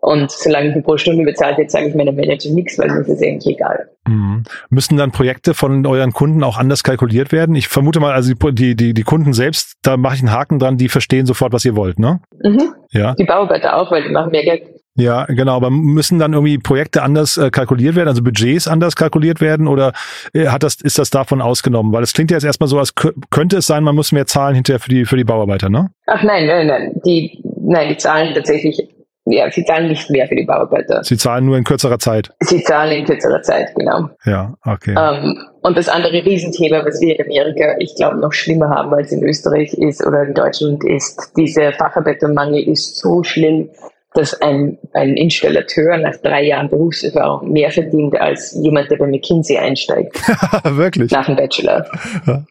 Und 0.00 0.30
solange 0.30 0.76
ich 0.76 0.84
pro 0.84 0.96
Stunde 0.96 1.24
bezahlt 1.24 1.58
wird, 1.58 1.70
sage 1.70 1.88
ich 1.88 1.94
meinem 1.94 2.14
Manager 2.14 2.50
nichts, 2.50 2.78
weil 2.78 2.88
mir 2.88 3.00
ist 3.00 3.08
es 3.08 3.22
eigentlich 3.22 3.56
egal. 3.56 3.88
Mhm. 4.06 4.44
Müssen 4.70 4.96
dann 4.96 5.10
Projekte 5.10 5.54
von 5.54 5.84
euren 5.86 6.12
Kunden 6.12 6.44
auch 6.44 6.56
anders 6.56 6.82
kalkuliert 6.82 7.32
werden? 7.32 7.54
Ich 7.56 7.68
vermute 7.68 8.00
mal, 8.00 8.12
also 8.12 8.32
die, 8.32 8.76
die, 8.76 8.94
die 8.94 9.02
Kunden 9.02 9.32
selbst, 9.32 9.76
da 9.82 9.96
mache 9.96 10.14
ich 10.14 10.20
einen 10.20 10.32
Haken 10.32 10.58
dran, 10.58 10.76
die 10.76 10.88
verstehen 10.88 11.26
sofort, 11.26 11.52
was 11.52 11.64
ihr 11.64 11.74
wollt, 11.74 11.98
ne? 11.98 12.20
Mhm. 12.42 12.74
Ja. 12.90 13.14
Die 13.14 13.24
Bauarbeiter 13.24 13.76
auch, 13.76 13.90
weil 13.90 14.04
die 14.04 14.10
machen 14.10 14.30
mehr 14.30 14.44
Geld. 14.44 14.62
Ja, 14.98 15.26
genau, 15.26 15.54
aber 15.54 15.70
müssen 15.70 16.18
dann 16.18 16.32
irgendwie 16.32 16.58
Projekte 16.58 17.02
anders 17.02 17.36
äh, 17.36 17.50
kalkuliert 17.50 17.94
werden, 17.94 18.08
also 18.08 18.20
Budgets 18.20 18.66
anders 18.66 18.96
kalkuliert 18.96 19.40
werden 19.40 19.68
oder 19.68 19.92
äh, 20.34 20.48
hat 20.48 20.64
das, 20.64 20.74
ist 20.82 20.98
das 20.98 21.10
davon 21.10 21.40
ausgenommen? 21.40 21.92
Weil 21.92 22.02
es 22.02 22.12
klingt 22.12 22.32
ja 22.32 22.36
jetzt 22.36 22.44
erstmal 22.44 22.68
so, 22.68 22.80
als 22.80 22.94
könnte 23.30 23.58
es 23.58 23.68
sein, 23.68 23.84
man 23.84 23.94
muss 23.94 24.10
mehr 24.10 24.26
zahlen 24.26 24.56
hinterher 24.56 24.80
für 24.80 24.90
die, 24.90 25.04
für 25.04 25.16
die 25.16 25.22
Bauarbeiter, 25.22 25.68
ne? 25.68 25.90
Ach 26.06 26.24
nein, 26.24 26.46
nein, 26.46 26.66
nein. 26.66 27.00
Die, 27.06 27.40
nein, 27.60 27.90
die 27.90 27.96
zahlen 27.96 28.34
tatsächlich, 28.34 28.88
ja, 29.24 29.48
sie 29.52 29.64
zahlen 29.64 29.86
nicht 29.86 30.10
mehr 30.10 30.26
für 30.26 30.34
die 30.34 30.44
Bauarbeiter. 30.44 31.04
Sie 31.04 31.16
zahlen 31.16 31.46
nur 31.46 31.56
in 31.56 31.62
kürzerer 31.62 32.00
Zeit. 32.00 32.32
Sie 32.40 32.64
zahlen 32.64 32.98
in 32.98 33.04
kürzerer 33.04 33.42
Zeit, 33.42 33.72
genau. 33.76 34.10
Ja, 34.24 34.54
okay. 34.64 34.96
Ähm, 34.98 35.38
und 35.62 35.78
das 35.78 35.88
andere 35.88 36.24
Riesenthema, 36.24 36.84
was 36.84 37.00
wir 37.00 37.16
in 37.16 37.24
Amerika, 37.24 37.76
ich 37.78 37.94
glaube, 37.94 38.18
noch 38.18 38.32
schlimmer 38.32 38.68
haben 38.70 38.92
als 38.92 39.12
in 39.12 39.22
Österreich 39.22 39.74
ist 39.74 40.04
oder 40.04 40.24
in 40.24 40.34
Deutschland, 40.34 40.82
ist, 40.82 41.34
dieser 41.36 41.72
Facharbeitermangel 41.72 42.68
ist 42.68 42.96
so 42.96 43.22
schlimm, 43.22 43.70
dass 44.18 44.34
ein, 44.42 44.78
ein 44.92 45.16
Installateur 45.16 45.96
nach 45.96 46.16
drei 46.16 46.44
Jahren 46.44 46.68
Berufserfahrung 46.68 47.52
mehr 47.52 47.70
verdient 47.70 48.20
als 48.20 48.52
jemand, 48.60 48.90
der 48.90 48.96
bei 48.96 49.06
McKinsey 49.06 49.56
einsteigt. 49.56 50.20
Wirklich? 50.64 51.12
Nach 51.12 51.26
dem 51.26 51.36
Bachelor. 51.36 51.86
Ja. 52.26 52.44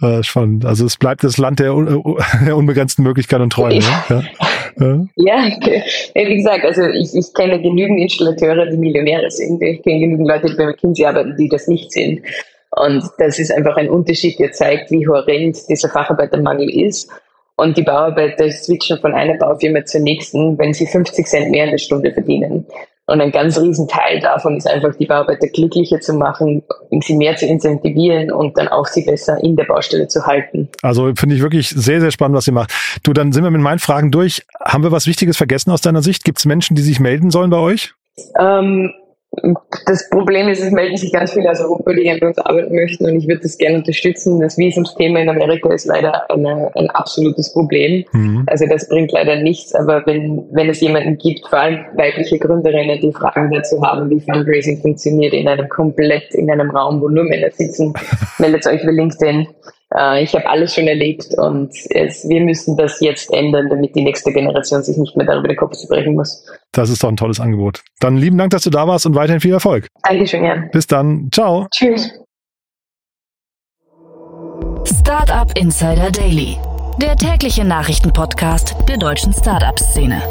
ja. 0.00 0.22
Spannend. 0.22 0.66
Also 0.66 0.84
es 0.84 0.96
bleibt 0.96 1.24
das 1.24 1.38
Land 1.38 1.58
der, 1.58 1.74
der 2.44 2.56
unbegrenzten 2.56 3.02
Möglichkeiten 3.02 3.42
und 3.42 3.52
Träume. 3.52 3.80
ja. 3.80 4.22
Ja. 4.78 5.06
ja, 5.16 5.46
wie 6.14 6.36
gesagt, 6.36 6.64
also 6.64 6.82
ich, 6.82 7.14
ich 7.14 7.32
kenne 7.32 7.62
genügend 7.62 7.98
Installateure, 7.98 8.66
die 8.66 8.76
Millionäre 8.76 9.30
sind. 9.30 9.62
Ich 9.62 9.82
kenne 9.82 10.00
genügend 10.00 10.28
Leute, 10.28 10.48
die 10.48 10.54
bei 10.54 10.66
McKinsey 10.66 11.06
arbeiten, 11.06 11.34
die 11.38 11.48
das 11.48 11.66
nicht 11.66 11.92
sind. 11.92 12.20
Und 12.70 13.04
das 13.18 13.38
ist 13.38 13.50
einfach 13.52 13.76
ein 13.76 13.88
Unterschied, 13.88 14.38
der 14.38 14.52
zeigt, 14.52 14.90
wie 14.90 15.08
horrend 15.08 15.56
dieser 15.68 15.88
Facharbeitermangel 15.88 16.68
ist. 16.68 17.10
Und 17.56 17.76
die 17.76 17.82
Bauarbeiter 17.82 18.50
switchen 18.50 18.98
von 18.98 19.14
einer 19.14 19.34
Baufirma 19.38 19.84
zur 19.84 20.00
nächsten, 20.00 20.58
wenn 20.58 20.74
sie 20.74 20.86
50 20.86 21.26
Cent 21.26 21.50
mehr 21.50 21.64
in 21.64 21.70
der 21.70 21.78
Stunde 21.78 22.12
verdienen. 22.12 22.66
Und 23.08 23.20
ein 23.20 23.30
ganz 23.30 23.56
riesen 23.58 23.86
Teil 23.86 24.18
davon 24.18 24.56
ist 24.56 24.68
einfach, 24.68 24.94
die 24.96 25.06
Bauarbeiter 25.06 25.46
glücklicher 25.46 26.00
zu 26.00 26.12
machen, 26.14 26.62
sie 27.00 27.14
mehr 27.14 27.36
zu 27.36 27.46
incentivieren 27.46 28.32
und 28.32 28.58
dann 28.58 28.66
auch 28.66 28.86
sie 28.86 29.02
besser 29.02 29.38
in 29.42 29.54
der 29.54 29.64
Baustelle 29.64 30.08
zu 30.08 30.26
halten. 30.26 30.68
Also 30.82 31.12
finde 31.14 31.36
ich 31.36 31.42
wirklich 31.42 31.68
sehr, 31.68 32.00
sehr 32.00 32.10
spannend, 32.10 32.36
was 32.36 32.48
ihr 32.48 32.52
macht. 32.52 32.72
Du, 33.04 33.12
dann 33.12 33.32
sind 33.32 33.44
wir 33.44 33.50
mit 33.52 33.60
meinen 33.60 33.78
Fragen 33.78 34.10
durch. 34.10 34.44
Haben 34.60 34.82
wir 34.82 34.90
was 34.90 35.06
Wichtiges 35.06 35.36
vergessen 35.36 35.70
aus 35.70 35.80
deiner 35.80 36.02
Sicht? 36.02 36.24
Gibt 36.24 36.38
es 36.38 36.46
Menschen, 36.46 36.74
die 36.74 36.82
sich 36.82 36.98
melden 36.98 37.30
sollen 37.30 37.50
bei 37.50 37.58
euch? 37.58 37.94
Ähm, 38.38 38.92
das 39.86 40.08
Problem 40.10 40.48
ist, 40.48 40.62
es 40.62 40.70
melden 40.70 40.96
sich 40.96 41.12
ganz 41.12 41.32
viele 41.32 41.50
aus 41.50 41.60
Europa, 41.60 41.92
die 41.92 42.02
gerne 42.02 42.20
bei 42.20 42.28
uns 42.28 42.38
arbeiten 42.38 42.74
möchten 42.74 43.06
und 43.06 43.16
ich 43.16 43.28
würde 43.28 43.42
das 43.42 43.58
gerne 43.58 43.78
unterstützen. 43.78 44.40
Das 44.40 44.56
Visumsthema 44.58 45.20
in 45.20 45.28
Amerika 45.28 45.72
ist 45.72 45.86
leider 45.86 46.30
eine, 46.30 46.70
ein 46.74 46.90
absolutes 46.90 47.52
Problem. 47.52 48.04
Mhm. 48.12 48.44
Also 48.46 48.66
das 48.66 48.88
bringt 48.88 49.12
leider 49.12 49.36
nichts, 49.36 49.74
aber 49.74 50.04
wenn, 50.06 50.44
wenn 50.52 50.68
es 50.68 50.80
jemanden 50.80 51.18
gibt, 51.18 51.46
vor 51.48 51.60
allem 51.60 51.84
weibliche 51.94 52.38
Gründerinnen, 52.38 53.00
die 53.00 53.12
Fragen 53.12 53.50
dazu 53.50 53.82
haben, 53.82 54.10
wie 54.10 54.20
Fundraising 54.20 54.80
funktioniert 54.80 55.34
in 55.34 55.48
einem 55.48 55.68
komplett, 55.68 56.34
in 56.34 56.50
einem 56.50 56.70
Raum, 56.70 57.00
wo 57.00 57.08
nur 57.08 57.24
Männer 57.24 57.50
sitzen, 57.50 57.94
meldet 58.38 58.66
euch 58.66 58.82
über 58.82 58.92
LinkedIn. 58.92 59.46
Äh, 59.96 60.22
ich 60.22 60.34
habe 60.34 60.46
alles 60.48 60.74
schon 60.74 60.86
erlebt 60.86 61.26
und 61.38 61.72
es, 61.90 62.28
wir 62.28 62.40
müssen 62.40 62.76
das 62.76 63.00
jetzt 63.00 63.32
ändern, 63.32 63.68
damit 63.70 63.94
die 63.96 64.02
nächste 64.02 64.32
Generation 64.32 64.82
sich 64.82 64.96
nicht 64.96 65.16
mehr 65.16 65.26
darüber 65.26 65.48
den 65.48 65.56
Kopf 65.56 65.72
zu 65.72 65.88
brechen 65.88 66.14
muss. 66.14 66.44
Das 66.72 66.90
ist 66.90 67.02
doch 67.02 67.08
ein 67.08 67.16
tolles 67.16 67.40
Angebot. 67.40 67.82
Dann 68.00 68.16
lieben 68.16 68.36
Dank, 68.36 68.50
dass 68.50 68.62
du 68.62 68.70
da 68.70 68.86
warst 68.86 69.06
und 69.06 69.14
weiterhin 69.14 69.40
viel 69.40 69.52
Erfolg. 69.52 69.88
Dankeschön, 70.02 70.44
Jan. 70.44 70.70
Bis 70.70 70.86
dann. 70.86 71.28
Ciao. 71.32 71.66
Tschüss. 71.70 72.10
Startup 74.84 75.50
Insider 75.58 76.10
Daily, 76.10 76.56
der 77.00 77.16
tägliche 77.16 77.64
Nachrichtenpodcast 77.64 78.76
der 78.88 78.98
deutschen 78.98 79.32
Startup-Szene. 79.32 80.22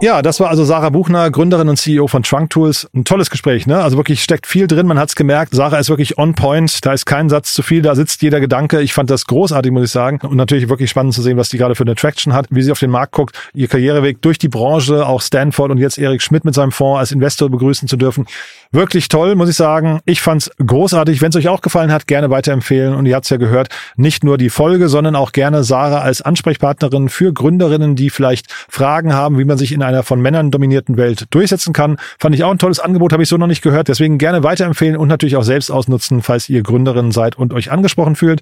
Ja, 0.00 0.20
das 0.20 0.38
war 0.38 0.50
also 0.50 0.64
Sarah 0.64 0.90
Buchner, 0.90 1.30
Gründerin 1.30 1.68
und 1.68 1.76
CEO 1.76 2.08
von 2.08 2.22
Trunk 2.22 2.50
Tools. 2.50 2.90
Ein 2.94 3.04
tolles 3.04 3.30
Gespräch, 3.30 3.66
ne? 3.66 3.82
Also 3.82 3.96
wirklich 3.96 4.22
steckt 4.22 4.46
viel 4.46 4.66
drin. 4.66 4.86
Man 4.86 4.98
hat 4.98 5.08
es 5.08 5.14
gemerkt. 5.14 5.54
Sarah 5.54 5.78
ist 5.78 5.88
wirklich 5.88 6.18
on 6.18 6.34
point. 6.34 6.84
Da 6.84 6.92
ist 6.92 7.06
kein 7.06 7.30
Satz 7.30 7.54
zu 7.54 7.62
viel. 7.62 7.80
Da 7.80 7.94
sitzt 7.94 8.20
jeder 8.20 8.40
Gedanke. 8.40 8.82
Ich 8.82 8.92
fand 8.92 9.08
das 9.08 9.24
großartig, 9.24 9.72
muss 9.72 9.84
ich 9.84 9.90
sagen. 9.90 10.18
Und 10.22 10.36
natürlich 10.36 10.68
wirklich 10.68 10.90
spannend 10.90 11.14
zu 11.14 11.22
sehen, 11.22 11.38
was 11.38 11.48
die 11.48 11.58
gerade 11.58 11.74
für 11.74 11.84
eine 11.84 11.94
Traction 11.94 12.34
hat, 12.34 12.48
wie 12.50 12.60
sie 12.60 12.72
auf 12.72 12.80
den 12.80 12.90
Markt 12.90 13.12
guckt, 13.12 13.38
ihr 13.54 13.68
Karriereweg 13.68 14.20
durch 14.20 14.36
die 14.36 14.48
Branche, 14.48 15.06
auch 15.06 15.22
Stanford 15.22 15.70
und 15.70 15.78
jetzt 15.78 15.96
Erik 15.96 16.20
Schmidt 16.20 16.44
mit 16.44 16.54
seinem 16.54 16.72
Fonds 16.72 16.98
als 16.98 17.12
Investor 17.12 17.48
begrüßen 17.48 17.88
zu 17.88 17.96
dürfen. 17.96 18.26
Wirklich 18.72 19.08
toll, 19.08 19.36
muss 19.36 19.48
ich 19.48 19.56
sagen. 19.56 20.00
Ich 20.04 20.20
fand's 20.20 20.50
großartig. 20.64 21.22
Wenn 21.22 21.30
es 21.30 21.36
euch 21.36 21.48
auch 21.48 21.62
gefallen 21.62 21.92
hat, 21.92 22.08
gerne 22.08 22.28
weiterempfehlen. 22.28 22.94
Und 22.94 23.06
ihr 23.06 23.14
habt's 23.14 23.30
ja 23.30 23.36
gehört, 23.36 23.68
nicht 23.96 24.24
nur 24.24 24.38
die 24.38 24.50
Folge, 24.50 24.88
sondern 24.88 25.14
auch 25.14 25.32
gerne 25.32 25.62
Sarah 25.62 26.00
als 26.00 26.20
Ansprechpartnerin 26.20 27.08
für 27.08 27.32
Gründerinnen, 27.32 27.94
die 27.94 28.10
vielleicht 28.10 28.52
Fragen 28.68 29.14
haben, 29.14 29.38
wie 29.38 29.44
man 29.44 29.56
sich 29.56 29.72
in 29.72 29.83
einer 29.84 30.02
von 30.02 30.20
Männern 30.20 30.50
dominierten 30.50 30.96
Welt 30.96 31.26
durchsetzen 31.30 31.72
kann. 31.72 31.98
Fand 32.18 32.34
ich 32.34 32.44
auch 32.44 32.50
ein 32.50 32.58
tolles 32.58 32.80
Angebot, 32.80 33.12
habe 33.12 33.22
ich 33.22 33.28
so 33.28 33.36
noch 33.36 33.46
nicht 33.46 33.62
gehört. 33.62 33.88
Deswegen 33.88 34.18
gerne 34.18 34.42
weiterempfehlen 34.42 34.96
und 34.96 35.08
natürlich 35.08 35.36
auch 35.36 35.42
selbst 35.42 35.70
ausnutzen, 35.70 36.22
falls 36.22 36.48
ihr 36.48 36.62
Gründerin 36.62 37.12
seid 37.12 37.36
und 37.36 37.52
euch 37.52 37.70
angesprochen 37.70 38.16
fühlt. 38.16 38.40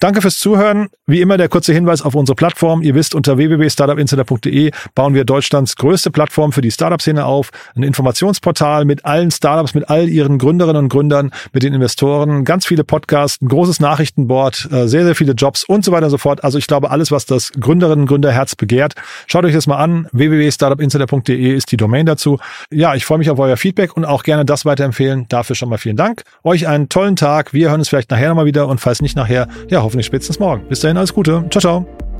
Danke 0.00 0.20
fürs 0.22 0.38
Zuhören. 0.38 0.88
Wie 1.06 1.20
immer 1.20 1.36
der 1.36 1.48
kurze 1.48 1.72
Hinweis 1.72 2.02
auf 2.02 2.14
unsere 2.14 2.36
Plattform. 2.36 2.82
Ihr 2.82 2.94
wisst, 2.94 3.14
unter 3.14 3.36
www.startupinsider.de 3.38 4.70
bauen 4.94 5.14
wir 5.14 5.24
Deutschlands 5.24 5.76
größte 5.76 6.10
Plattform 6.10 6.52
für 6.52 6.60
die 6.60 6.70
Startup-Szene 6.70 7.24
auf. 7.24 7.50
Ein 7.74 7.82
Informationsportal 7.82 8.84
mit 8.84 9.04
allen 9.04 9.30
Startups, 9.30 9.74
mit 9.74 9.88
all 9.90 10.08
ihren 10.08 10.38
Gründerinnen 10.38 10.84
und 10.84 10.88
Gründern, 10.88 11.32
mit 11.52 11.62
den 11.62 11.74
Investoren, 11.74 12.44
ganz 12.44 12.66
viele 12.66 12.84
Podcasts, 12.84 13.40
ein 13.42 13.48
großes 13.48 13.80
Nachrichtenboard, 13.80 14.68
äh, 14.70 14.86
sehr, 14.86 15.04
sehr 15.04 15.14
viele 15.14 15.32
Jobs 15.32 15.64
und 15.64 15.84
so 15.84 15.92
weiter 15.92 16.06
und 16.06 16.10
so 16.10 16.18
fort. 16.18 16.44
Also 16.44 16.58
ich 16.58 16.66
glaube, 16.66 16.90
alles, 16.90 17.10
was 17.10 17.26
das 17.26 17.52
Gründerinnen 17.52 18.02
und 18.02 18.06
Gründerherz 18.06 18.54
begehrt. 18.54 18.94
Schaut 19.26 19.44
euch 19.44 19.54
das 19.54 19.66
mal 19.66 19.76
an. 19.76 20.06
www.startupinsider.de 20.12 20.81
insider.de 20.82 21.54
ist 21.54 21.72
die 21.72 21.76
Domain 21.76 22.06
dazu. 22.06 22.38
Ja, 22.70 22.94
ich 22.94 23.04
freue 23.04 23.18
mich 23.18 23.30
auf 23.30 23.38
euer 23.38 23.56
Feedback 23.56 23.96
und 23.96 24.04
auch 24.04 24.22
gerne 24.22 24.44
das 24.44 24.64
weiterempfehlen. 24.64 25.26
Dafür 25.28 25.56
schon 25.56 25.68
mal 25.68 25.78
vielen 25.78 25.96
Dank. 25.96 26.22
Euch 26.44 26.68
einen 26.68 26.88
tollen 26.88 27.16
Tag. 27.16 27.52
Wir 27.52 27.70
hören 27.70 27.80
uns 27.80 27.88
vielleicht 27.88 28.10
nachher 28.10 28.28
nochmal 28.28 28.46
wieder 28.46 28.68
und 28.68 28.80
falls 28.80 29.00
nicht 29.00 29.16
nachher, 29.16 29.48
ja, 29.68 29.82
hoffentlich 29.82 30.06
spätestens 30.06 30.38
morgen. 30.38 30.68
Bis 30.68 30.80
dahin 30.80 30.96
alles 30.96 31.14
Gute. 31.14 31.44
Ciao, 31.50 31.60
ciao. 31.60 32.11